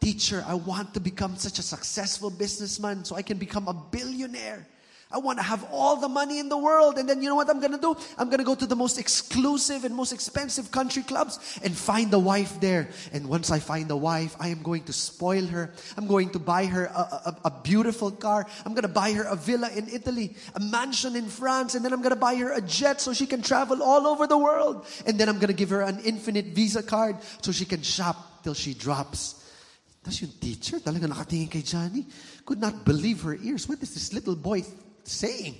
[0.00, 4.66] Teacher, I want to become such a successful businessman so I can become a billionaire.
[5.12, 6.96] I want to have all the money in the world.
[6.96, 7.96] And then you know what I'm going to do?
[8.16, 12.14] I'm going to go to the most exclusive and most expensive country clubs and find
[12.14, 12.88] a wife there.
[13.12, 15.74] And once I find a wife, I am going to spoil her.
[15.96, 18.46] I'm going to buy her a, a, a beautiful car.
[18.64, 21.74] I'm going to buy her a villa in Italy, a mansion in France.
[21.74, 24.28] And then I'm going to buy her a jet so she can travel all over
[24.28, 24.86] the world.
[25.06, 28.44] And then I'm going to give her an infinite visa card so she can shop
[28.44, 29.40] till she drops.
[30.04, 32.06] Tapos yung teacher, talaga nakatingin kay Johnny,
[32.46, 33.68] could not believe her ears.
[33.68, 34.64] What is this little boy
[35.04, 35.56] saying?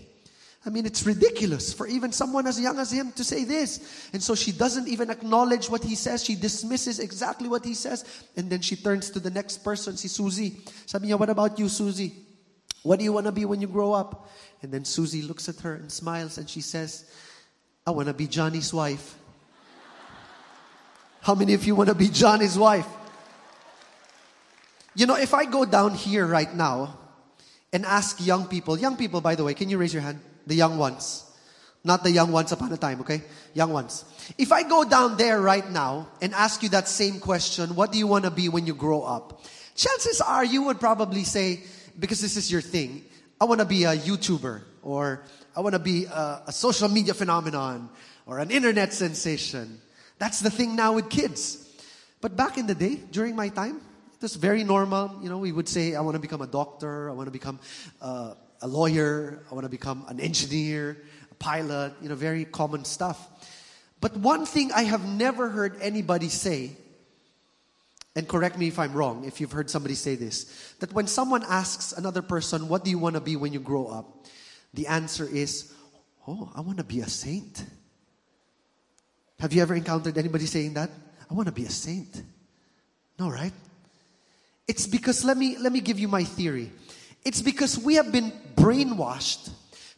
[0.64, 4.10] I mean, it's ridiculous for even someone as young as him to say this.
[4.12, 6.22] And so she doesn't even acknowledge what he says.
[6.22, 8.04] She dismisses exactly what he says.
[8.36, 10.58] And then she turns to the next person, si Susie.
[10.84, 12.12] Sabi niya, what about you, Susie?
[12.82, 14.28] What do you want to be when you grow up?
[14.60, 17.10] And then Susie looks at her and smiles and she says,
[17.86, 19.16] I want to be Johnny's wife.
[21.22, 22.86] How many of you want to be Johnny's wife?
[24.94, 26.99] You know, if I go down here right now
[27.72, 30.20] and ask young people, young people, by the way, can you raise your hand?
[30.46, 31.24] The young ones.
[31.82, 33.22] Not the young ones upon a time, okay?
[33.54, 34.04] Young ones.
[34.36, 37.98] If I go down there right now and ask you that same question, what do
[37.98, 39.42] you want to be when you grow up?
[39.74, 41.60] Chances are you would probably say,
[41.98, 43.04] because this is your thing,
[43.40, 45.24] I want to be a YouTuber or
[45.56, 47.88] I want to be a, a social media phenomenon
[48.26, 49.80] or an internet sensation.
[50.18, 51.66] That's the thing now with kids.
[52.20, 53.80] But back in the day, during my time,
[54.20, 55.18] was very normal.
[55.22, 57.58] You know, we would say, I want to become a doctor, I want to become
[58.02, 60.98] uh, a lawyer, I want to become an engineer,
[61.30, 63.18] a pilot, you know, very common stuff.
[64.00, 66.72] But one thing I have never heard anybody say,
[68.16, 71.44] and correct me if I'm wrong, if you've heard somebody say this, that when someone
[71.44, 74.26] asks another person, What do you want to be when you grow up?
[74.74, 75.72] The answer is,
[76.26, 77.64] Oh, I want to be a saint.
[79.38, 80.90] Have you ever encountered anybody saying that?
[81.30, 82.22] I want to be a saint.
[83.18, 83.52] No, right?
[84.70, 86.70] It's because, let me, let me give you my theory.
[87.24, 89.50] It's because we have been brainwashed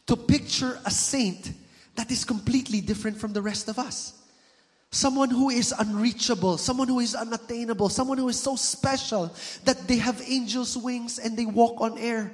[0.07, 1.53] to picture a saint
[1.93, 4.19] that is completely different from the rest of us.
[4.89, 9.31] Someone who is unreachable, someone who is unattainable, someone who is so special
[9.65, 12.33] that they have angels' wings and they walk on air.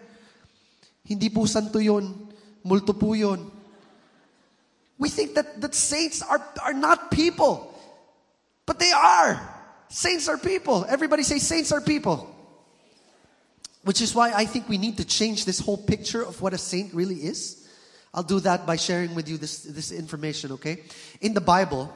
[1.03, 2.31] Hindi po santo yun,
[2.63, 3.51] multo po yun.
[4.97, 7.77] We think that, that saints are, are not people,
[8.65, 9.58] but they are.
[9.89, 10.85] Saints are people.
[10.87, 12.35] Everybody say saints are people.
[13.83, 16.57] Which is why I think we need to change this whole picture of what a
[16.57, 17.67] saint really is.
[18.13, 20.83] I'll do that by sharing with you this, this information, okay?
[21.21, 21.93] In the Bible,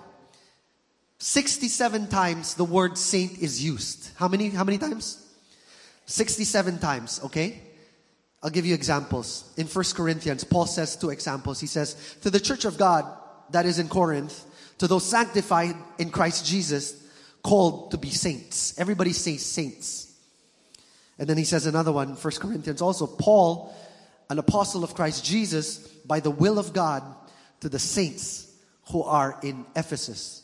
[1.19, 4.09] 67 times the word saint is used.
[4.15, 5.19] How many how many times?
[6.05, 7.61] 67 times, okay?
[8.41, 9.53] I'll give you examples.
[9.55, 11.61] In 1 Corinthians, Paul says two examples.
[11.61, 13.05] He says, To the church of God
[13.51, 14.45] that is in Corinth,
[14.79, 17.02] to those sanctified in Christ Jesus,
[17.43, 18.79] called to be saints.
[18.79, 20.13] Everybody says saints.
[21.19, 23.75] And then he says another one, 1 Corinthians also, Paul,
[24.29, 27.03] an apostle of Christ Jesus, by the will of God,
[27.59, 28.51] to the saints
[28.91, 30.43] who are in Ephesus.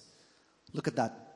[0.74, 1.30] Look at that.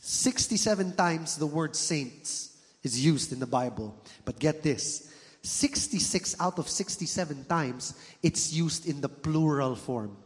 [0.00, 3.94] 67 times the word saints is used in the Bible.
[4.24, 10.16] But get this 66 out of 67 times it's used in the plural form.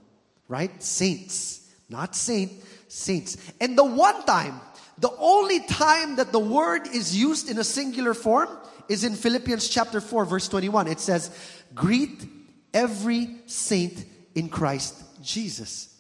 [0.49, 0.83] Right?
[0.83, 1.62] Saints.
[1.93, 2.51] Not saint,
[2.89, 3.37] saints.
[3.61, 4.61] And the one time,
[4.99, 8.49] the only time that the word is used in a singular form
[8.89, 10.89] is in Philippians chapter 4, verse 21.
[10.89, 11.31] It says,
[11.75, 12.25] Greet
[12.73, 15.95] every saint in Christ Jesus.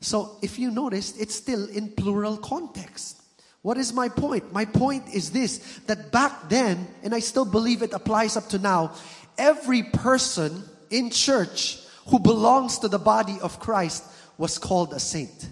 [0.00, 3.20] So if you notice, it's still in plural context.
[3.62, 4.52] What is my point?
[4.52, 8.58] My point is this that back then, and I still believe it applies up to
[8.58, 8.92] now,
[9.38, 14.04] every person in church who belongs to the body of Christ
[14.38, 15.48] was called a saint.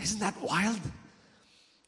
[0.00, 0.80] Isn't that wild?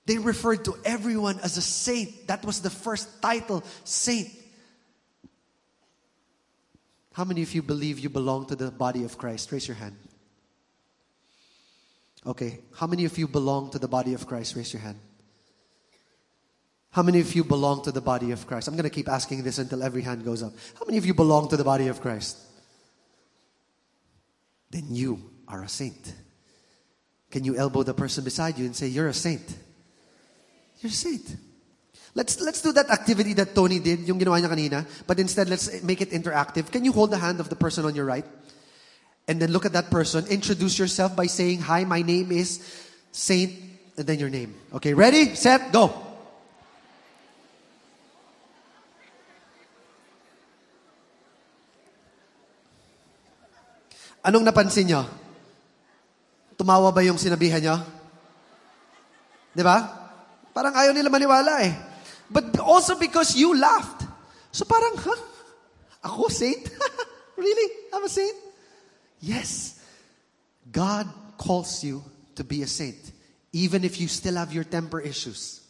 [0.07, 2.27] They referred to everyone as a saint.
[2.27, 4.29] That was the first title, saint.
[7.15, 9.51] How many of you believe you belong to the body of Christ?
[9.53, 9.97] Raise your hand.
[12.27, 12.61] Okay.
[12.77, 14.57] How many of you belong to the body of Christ?
[14.57, 14.99] Raise your hand.
[16.91, 18.69] How many of you belong to the body of Christ?
[18.69, 20.53] I'm going to keep asking this until every hand goes up.
[20.79, 22.39] How many of you belong to the body of Christ?
[24.71, 26.15] Then you are a saint.
[27.31, 29.43] Can you elbow the person beside you and say, You're a saint?
[30.81, 31.37] You're a saint.
[32.15, 35.83] Let's, let's do that activity that Tony did, yung ginawa niya kanina, but instead let's
[35.83, 36.71] make it interactive.
[36.71, 38.25] Can you hold the hand of the person on your right?
[39.27, 40.25] And then look at that person.
[40.29, 42.63] Introduce yourself by saying, Hi, my name is
[43.11, 43.53] Saint,
[43.97, 44.55] and then your name.
[44.75, 45.91] Okay, ready, set, go.
[54.25, 55.24] Anong napansin nyo?
[56.57, 57.77] Tumawa ba yung sinabihan nyo?
[59.55, 59.79] Di ba?
[60.55, 61.75] Parang ayaw nila maniwala eh.
[62.31, 64.07] But also because you laughed.
[64.51, 65.21] So parang, huh?
[66.05, 66.63] Ako, saint?
[67.37, 67.69] really?
[67.93, 68.37] I'm a saint?
[69.21, 69.81] Yes.
[70.71, 72.03] God calls you
[72.37, 72.99] to be a saint.
[73.53, 75.61] Even if you still have your temper issues.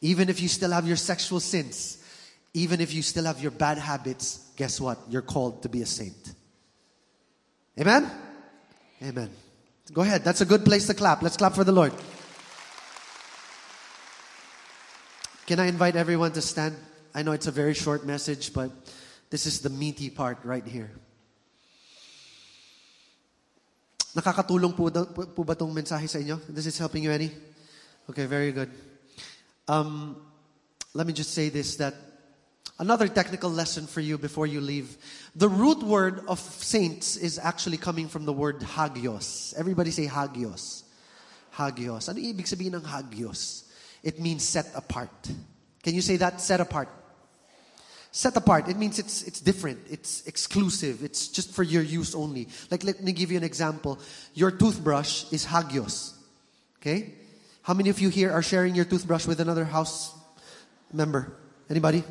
[0.00, 1.98] Even if you still have your sexual sins.
[2.54, 4.50] Even if you still have your bad habits.
[4.56, 4.98] Guess what?
[5.08, 6.34] You're called to be a saint.
[7.78, 8.10] Amen?
[9.02, 9.30] Amen.
[9.92, 10.22] Go ahead.
[10.22, 11.22] That's a good place to clap.
[11.22, 11.92] Let's clap for the Lord.
[15.46, 16.76] Can I invite everyone to stand?
[17.12, 18.70] I know it's a very short message, but
[19.30, 20.92] this is the meaty part right here.
[24.14, 26.38] Nakakatulong po, ba mensahe sa inyo?
[26.48, 27.30] This is helping you any?
[28.10, 28.70] Okay, very good.
[29.66, 30.16] Um,
[30.94, 31.94] let me just say this that
[32.80, 34.96] another technical lesson for you before you leave.
[35.36, 39.54] The root word of saints is actually coming from the word hagios.
[39.56, 40.82] Everybody say hagios.
[41.52, 42.08] Hagios.
[42.08, 43.68] Ano ibig sabihin ng hagios?
[44.02, 45.12] It means set apart.
[45.82, 46.40] Can you say that?
[46.40, 46.88] Set apart.
[48.10, 48.68] Set apart.
[48.68, 49.78] It means it's it's different.
[49.88, 51.04] It's exclusive.
[51.04, 52.48] It's just for your use only.
[52.70, 54.00] Like let me give you an example.
[54.34, 56.16] Your toothbrush is hagios.
[56.80, 57.12] Okay?
[57.62, 60.16] How many of you here are sharing your toothbrush with another house
[60.92, 61.36] member?
[61.68, 62.02] Anybody?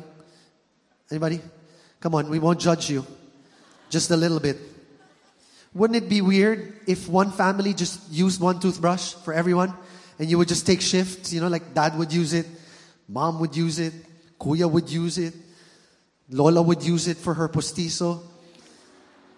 [1.10, 1.40] Anybody?
[2.00, 3.04] Come on, we won't judge you.
[3.90, 4.56] Just a little bit.
[5.74, 9.74] Wouldn't it be weird if one family just used one toothbrush for everyone
[10.18, 12.46] and you would just take shifts, you know, like dad would use it,
[13.08, 13.92] mom would use it,
[14.38, 15.34] kuya would use it,
[16.28, 18.22] Lola would use it for her postizo,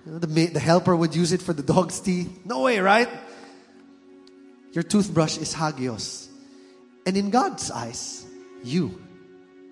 [0.06, 2.40] you know, the, ma- the helper would use it for the dog's teeth.
[2.44, 3.08] No way, right?
[4.72, 6.28] Your toothbrush is hagios.
[7.06, 8.24] And in God's eyes,
[8.64, 9.00] you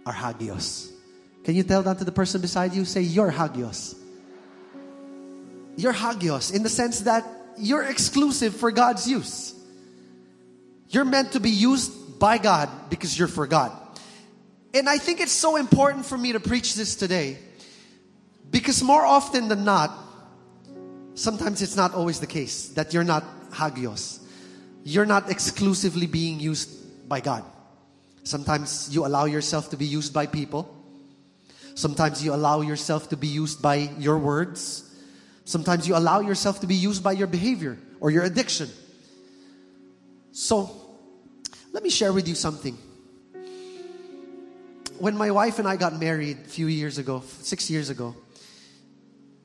[0.05, 0.93] are hagios.
[1.45, 2.85] Can you tell that to the person beside you?
[2.85, 3.95] Say, You're hagios.
[5.77, 7.25] You're hagios in the sense that
[7.57, 9.55] you're exclusive for God's use.
[10.89, 13.73] You're meant to be used by God because you're for God.
[14.75, 17.39] And I think it's so important for me to preach this today
[18.51, 19.97] because more often than not,
[21.15, 24.21] sometimes it's not always the case that you're not hagios.
[24.85, 27.45] You're not exclusively being used by God.
[28.25, 30.77] Sometimes you allow yourself to be used by people.
[31.75, 34.85] Sometimes you allow yourself to be used by your words.
[35.45, 38.69] Sometimes you allow yourself to be used by your behavior or your addiction.
[40.33, 40.71] So,
[41.73, 42.77] let me share with you something.
[44.99, 48.15] When my wife and I got married a few years ago, six years ago,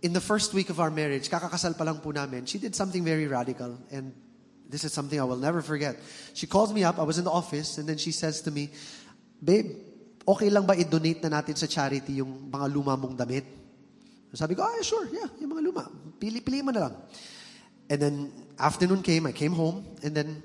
[0.02, 3.28] in the first week of our marriage, kakakasal pa po namin, she did something very
[3.28, 3.80] radical.
[3.92, 4.14] And
[4.70, 5.98] this is something I will never forget.
[6.34, 8.70] She calls me up, I was in the office, and then she says to me,
[9.44, 9.72] Babe,
[10.28, 13.46] okay lang ba i-donate na natin sa charity yung mga luma mong damit?
[14.36, 15.88] Sabi ko, ah, sure, yeah, yung mga luma.
[16.20, 16.96] Pili, pili mo na lang.
[17.90, 18.16] And then
[18.60, 20.44] afternoon came, I came home, and then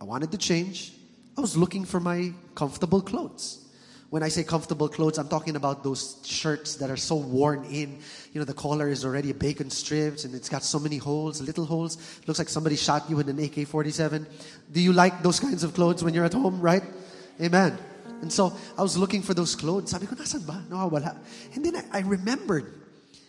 [0.00, 0.92] I wanted to change.
[1.36, 3.64] I was looking for my comfortable clothes.
[4.10, 8.00] When I say comfortable clothes, I'm talking about those shirts that are so worn in.
[8.32, 11.66] You know, the collar is already bacon strips and it's got so many holes, little
[11.66, 11.98] holes.
[12.26, 14.26] looks like somebody shot you with an AK 47.
[14.72, 16.82] Do you like those kinds of clothes when you're at home, right?
[17.38, 17.76] Amen.
[18.20, 19.90] And so I was looking for those clothes.
[19.90, 20.64] Sabi ko, nasan ba?
[20.68, 21.16] Nawawala.
[21.54, 22.66] And then I, I remembered.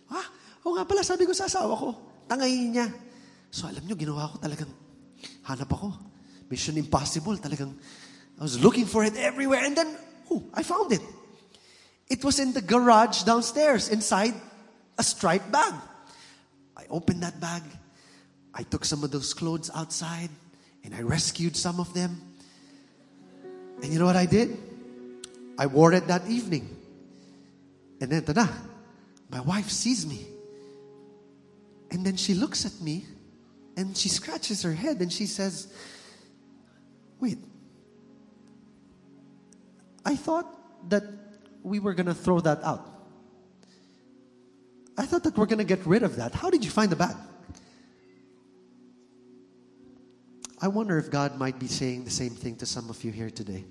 [0.09, 0.25] Ah,
[0.65, 1.95] oo nga pala, sabi ko sa asawa ko,
[2.27, 2.87] tangayin niya.
[3.51, 4.69] So alam niyo, ginawa ko talagang,
[5.45, 5.93] hanap ako.
[6.49, 7.73] Mission impossible, talagang,
[8.39, 9.61] I was looking for it everywhere.
[9.61, 9.93] And then,
[10.31, 11.01] oh, I found it.
[12.09, 14.33] It was in the garage downstairs, inside
[14.97, 15.73] a striped bag.
[16.75, 17.61] I opened that bag.
[18.53, 20.29] I took some of those clothes outside
[20.83, 22.19] and I rescued some of them.
[23.83, 24.57] And you know what I did?
[25.59, 26.73] I wore it that evening.
[27.99, 28.47] And then, tada,
[29.29, 30.25] my wife sees me.
[31.91, 33.05] And then she looks at me
[33.75, 35.67] and she scratches her head and she says,
[37.19, 37.39] Wait,
[40.05, 40.47] I thought
[40.89, 41.03] that
[41.61, 42.89] we were going to throw that out.
[44.97, 46.33] I thought that we're going to get rid of that.
[46.33, 47.17] How did you find the bag?
[50.61, 53.29] I wonder if God might be saying the same thing to some of you here
[53.29, 53.65] today.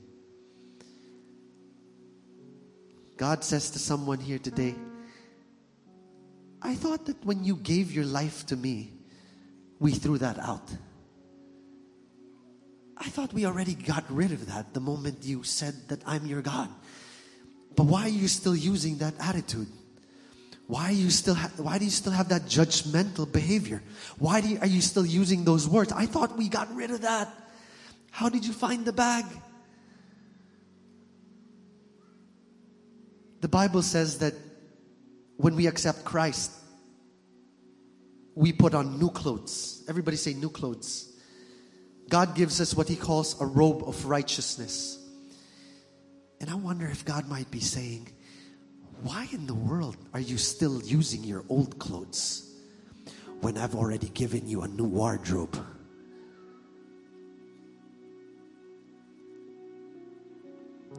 [3.18, 4.76] God says to someone here today,
[6.62, 8.92] I thought that when you gave your life to me,
[9.80, 10.70] we threw that out.
[12.96, 16.42] I thought we already got rid of that the moment you said that I'm your
[16.42, 16.68] God.
[17.76, 19.68] But why are you still using that attitude?
[20.66, 23.82] Why are you still ha- why do you still have that judgmental behavior?
[24.18, 25.92] Why you, are you still using those words?
[25.92, 27.32] I thought we got rid of that.
[28.10, 29.24] How did you find the bag?
[33.48, 34.34] The Bible says that
[35.38, 36.52] when we accept Christ,
[38.34, 39.86] we put on new clothes.
[39.88, 41.16] Everybody say new clothes.
[42.10, 45.02] God gives us what He calls a robe of righteousness.
[46.42, 48.12] And I wonder if God might be saying,
[49.02, 52.54] Why in the world are you still using your old clothes
[53.40, 55.56] when I've already given you a new wardrobe?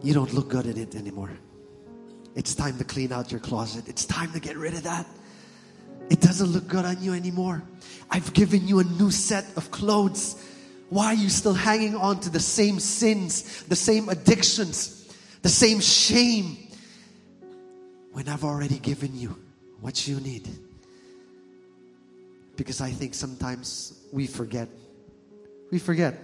[0.02, 1.38] You don't look good in it anymore.
[2.36, 3.88] It's time to clean out your closet.
[3.88, 5.06] It's time to get rid of that.
[6.10, 7.62] It doesn't look good on you anymore.
[8.10, 10.44] I've given you a new set of clothes.
[10.90, 15.80] Why are you still hanging on to the same sins, the same addictions, the same
[15.80, 16.58] shame
[18.12, 19.38] when I've already given you
[19.82, 20.48] what you need?
[22.56, 24.68] Because I think sometimes we forget.
[25.72, 26.16] We forget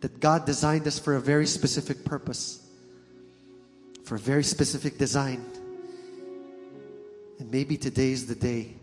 [0.00, 2.67] that God designed us for a very specific purpose,
[4.08, 5.44] for a very specific design.
[7.38, 8.74] And maybe today is the day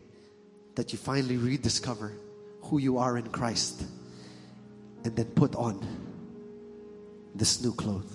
[0.76, 2.14] that you finally rediscover
[2.62, 3.86] who you are in Christ
[5.04, 5.84] and then put on
[7.34, 8.06] this new cloth.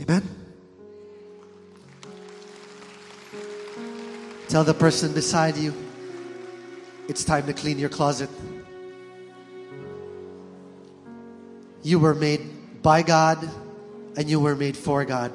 [0.00, 0.22] Amen?
[4.48, 5.74] Tell the person beside you,
[7.08, 8.30] it's time to clean your closet.
[11.82, 13.42] You were made by God
[14.16, 15.32] and you were made for God.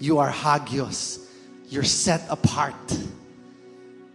[0.00, 1.28] You are hagios.
[1.68, 2.74] You're set apart.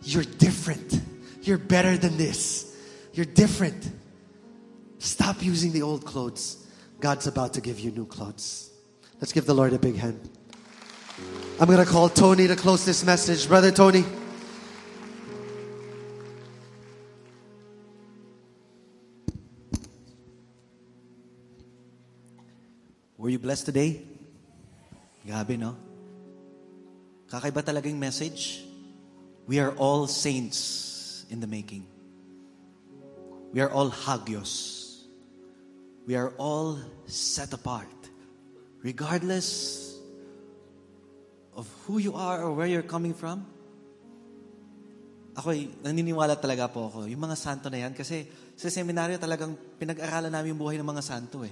[0.02, 1.00] You're different.
[1.44, 2.76] You're better than this.
[3.14, 3.92] You're different.
[4.98, 6.66] Stop using the old clothes.
[7.00, 8.72] God's about to give you new clothes.
[9.22, 10.20] Let's give the Lord a big hand.
[11.60, 13.48] I'm going to call Tony to close this message.
[13.48, 14.04] Brother Tony.
[23.18, 24.15] Were you blessed today?
[25.26, 25.74] Gabi, no?
[27.26, 28.62] Kakaiba talaga yung message.
[29.50, 31.90] We are all saints in the making.
[33.50, 34.86] We are all hagios.
[36.06, 36.78] We are all
[37.10, 37.90] set apart.
[38.86, 39.82] Regardless
[41.58, 43.48] of who you are or where you're coming from.
[45.36, 45.52] Ako,
[45.84, 47.10] naniniwala talaga po ako.
[47.10, 51.04] Yung mga santo na yan, kasi sa seminaryo talagang pinag-aralan namin yung buhay ng mga
[51.04, 51.52] santo eh.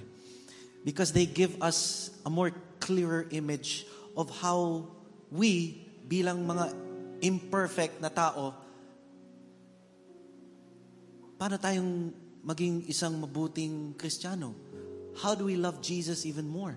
[0.84, 2.52] Because they give us a more
[2.84, 4.84] clearer image of how
[5.32, 6.68] we, bilang mga
[7.24, 8.52] imperfect na tao,
[11.40, 12.12] paano tayong
[12.44, 14.52] maging isang mabuting Kristiyano?
[15.16, 16.76] How do we love Jesus even more?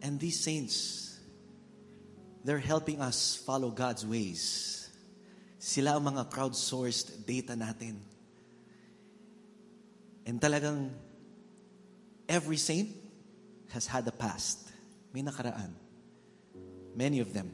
[0.00, 1.20] And these saints,
[2.40, 4.88] they're helping us follow God's ways.
[5.60, 8.00] Sila ang mga crowdsourced data natin.
[10.24, 10.88] And talagang
[12.24, 12.88] every saint
[13.70, 14.70] has had a past.
[15.14, 15.74] May nakaraan.
[16.94, 17.50] Many of them.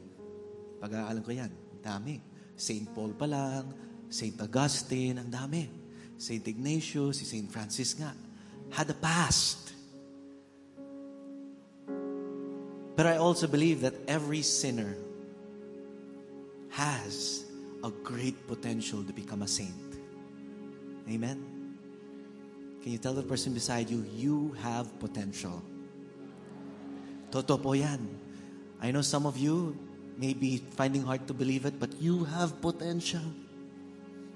[0.81, 1.51] Pag-aaralan ko yan.
[1.51, 2.15] Ang dami.
[2.57, 3.69] Saint Paul pa lang,
[4.09, 5.69] Saint Augustine, ang dami.
[6.17, 8.13] Saint Ignatius, si Saint Francis nga.
[8.73, 9.73] Had a past.
[12.97, 14.97] But I also believe that every sinner
[16.73, 17.45] has
[17.85, 19.85] a great potential to become a saint.
[21.05, 21.37] Amen?
[22.81, 25.61] Can you tell the person beside you, you have potential?
[27.31, 27.99] Totoo po yan.
[28.79, 29.75] I know some of you
[30.17, 33.23] may be finding hard to believe it, but you have potential.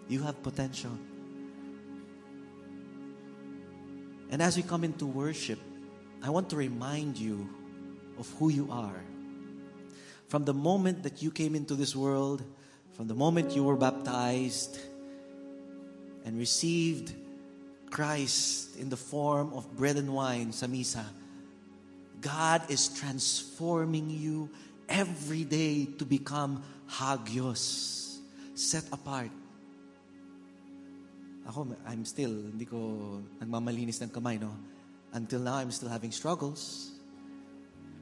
[0.08, 0.92] You have potential.
[4.30, 5.60] And as we come into worship,
[6.24, 7.50] I want to remind you
[8.18, 9.02] of who you are.
[10.28, 12.44] From the moment that you came into this world,
[12.94, 14.80] from the moment you were baptized
[16.24, 17.14] and received
[17.89, 21.04] Christ in the form of bread and wine sa misa,
[22.22, 24.48] God is transforming you
[24.86, 28.22] every day to become hagios,
[28.54, 29.34] set apart.
[31.50, 32.78] Ako, I'm still, hindi ko
[33.42, 34.54] nagmamalinis ng kamay, no?
[35.12, 36.94] Until now, I'm still having struggles.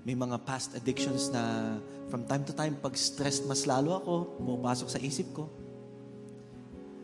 [0.04, 1.78] May mga past addictions na
[2.12, 4.14] from time to time, pag stressed mas lalo ako,
[4.44, 5.48] pumapasok sa isip ko.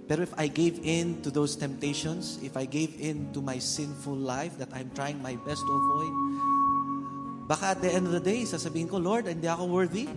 [0.06, 4.14] Pero if I gave in to those temptations, if I gave in to my sinful
[4.14, 6.14] life that I'm trying my best to avoid,
[7.46, 10.10] baka at the end of the day, sasabihin ko, Lord, hindi ako worthy.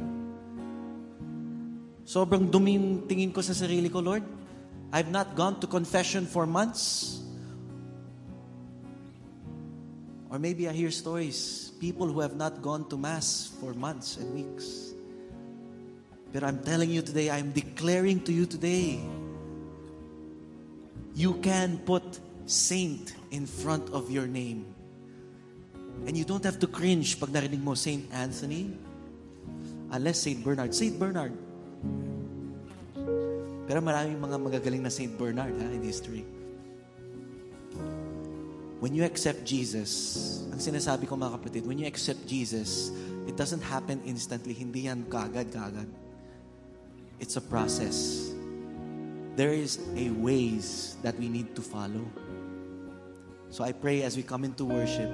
[2.09, 4.24] Sobrang duming tingin ko sa sarili ko, Lord.
[4.93, 7.20] I've not gone to confession for months.
[10.31, 14.33] Or maybe I hear stories, people who have not gone to Mass for months and
[14.33, 14.93] weeks.
[16.33, 19.01] But I'm telling you today, I'm declaring to you today,
[21.14, 22.05] you can put
[22.45, 24.78] saint in front of your name.
[26.07, 28.71] And you don't have to cringe pag narinig mo Saint Anthony,
[29.91, 30.75] unless Saint Bernard.
[30.75, 31.33] Saint Bernard.
[33.69, 36.25] Pero maraming mga magagaling na Saint Bernard ha, in history.
[38.81, 39.91] When you accept Jesus,
[40.49, 42.95] ang sinasabi ko mga kapatid, when you accept Jesus,
[43.27, 44.55] it doesn't happen instantly.
[44.55, 45.91] Hindi yan kagad-kagad.
[47.21, 48.31] It's a process.
[49.37, 52.07] There is a ways that we need to follow.
[53.51, 55.11] So I pray as we come into worship,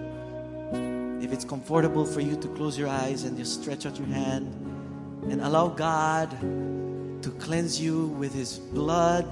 [0.72, 4.46] if it's comfortable for you to close your eyes and just stretch out your hand
[5.30, 6.30] and allow God
[7.22, 9.26] to cleanse you with His blood,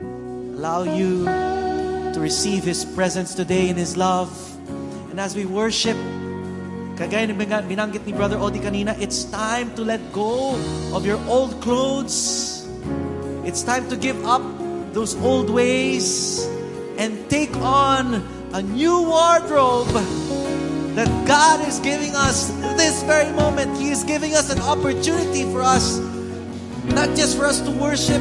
[0.00, 4.30] allow you to receive His presence today in His love.
[5.10, 5.96] And as we worship,
[6.98, 10.58] kagaya binang- binanggit ni Brother Odi kanina, it's time to let go
[10.92, 12.66] of your old clothes.
[13.46, 14.42] It's time to give up
[14.92, 16.42] those old ways
[16.98, 19.94] and take on a new wardrobe
[20.98, 23.78] that God is giving us this very moment.
[23.78, 25.98] He is giving us an opportunity for us,
[26.86, 28.20] not just for us to worship.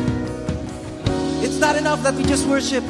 [1.42, 2.84] It's not enough that we just worship,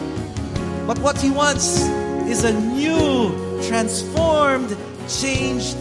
[0.86, 1.88] but what He wants
[2.28, 3.32] is a new,
[3.70, 4.76] transformed,
[5.08, 5.78] changed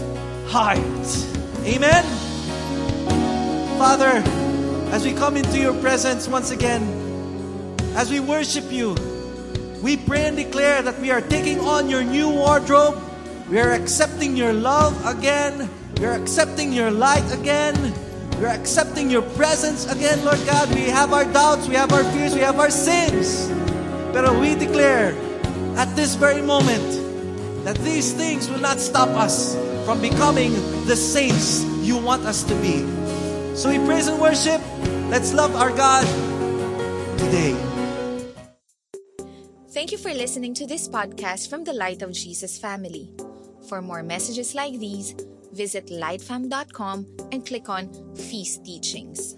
[0.46, 0.78] heart.
[1.64, 2.04] Amen.
[3.76, 4.22] Father,
[4.94, 6.84] as we come into your presence once again,
[7.96, 8.94] as we worship you,
[9.82, 13.02] we pray and declare that we are taking on your new wardrobe.
[13.48, 15.70] We are accepting your love again.
[16.00, 17.94] We are accepting your light again.
[18.40, 20.68] We are accepting your presence again, Lord God.
[20.74, 23.48] We have our doubts, we have our fears, we have our sins.
[24.12, 25.14] But we declare
[25.78, 30.52] at this very moment that these things will not stop us from becoming
[30.86, 32.82] the saints you want us to be.
[33.54, 34.60] So we praise and worship.
[35.08, 36.04] Let's love our God
[37.16, 37.54] today.
[39.70, 43.08] Thank you for listening to this podcast from the Light of Jesus family.
[43.68, 45.14] For more messages like these,
[45.52, 49.36] visit lightfam.com and click on Feast Teachings.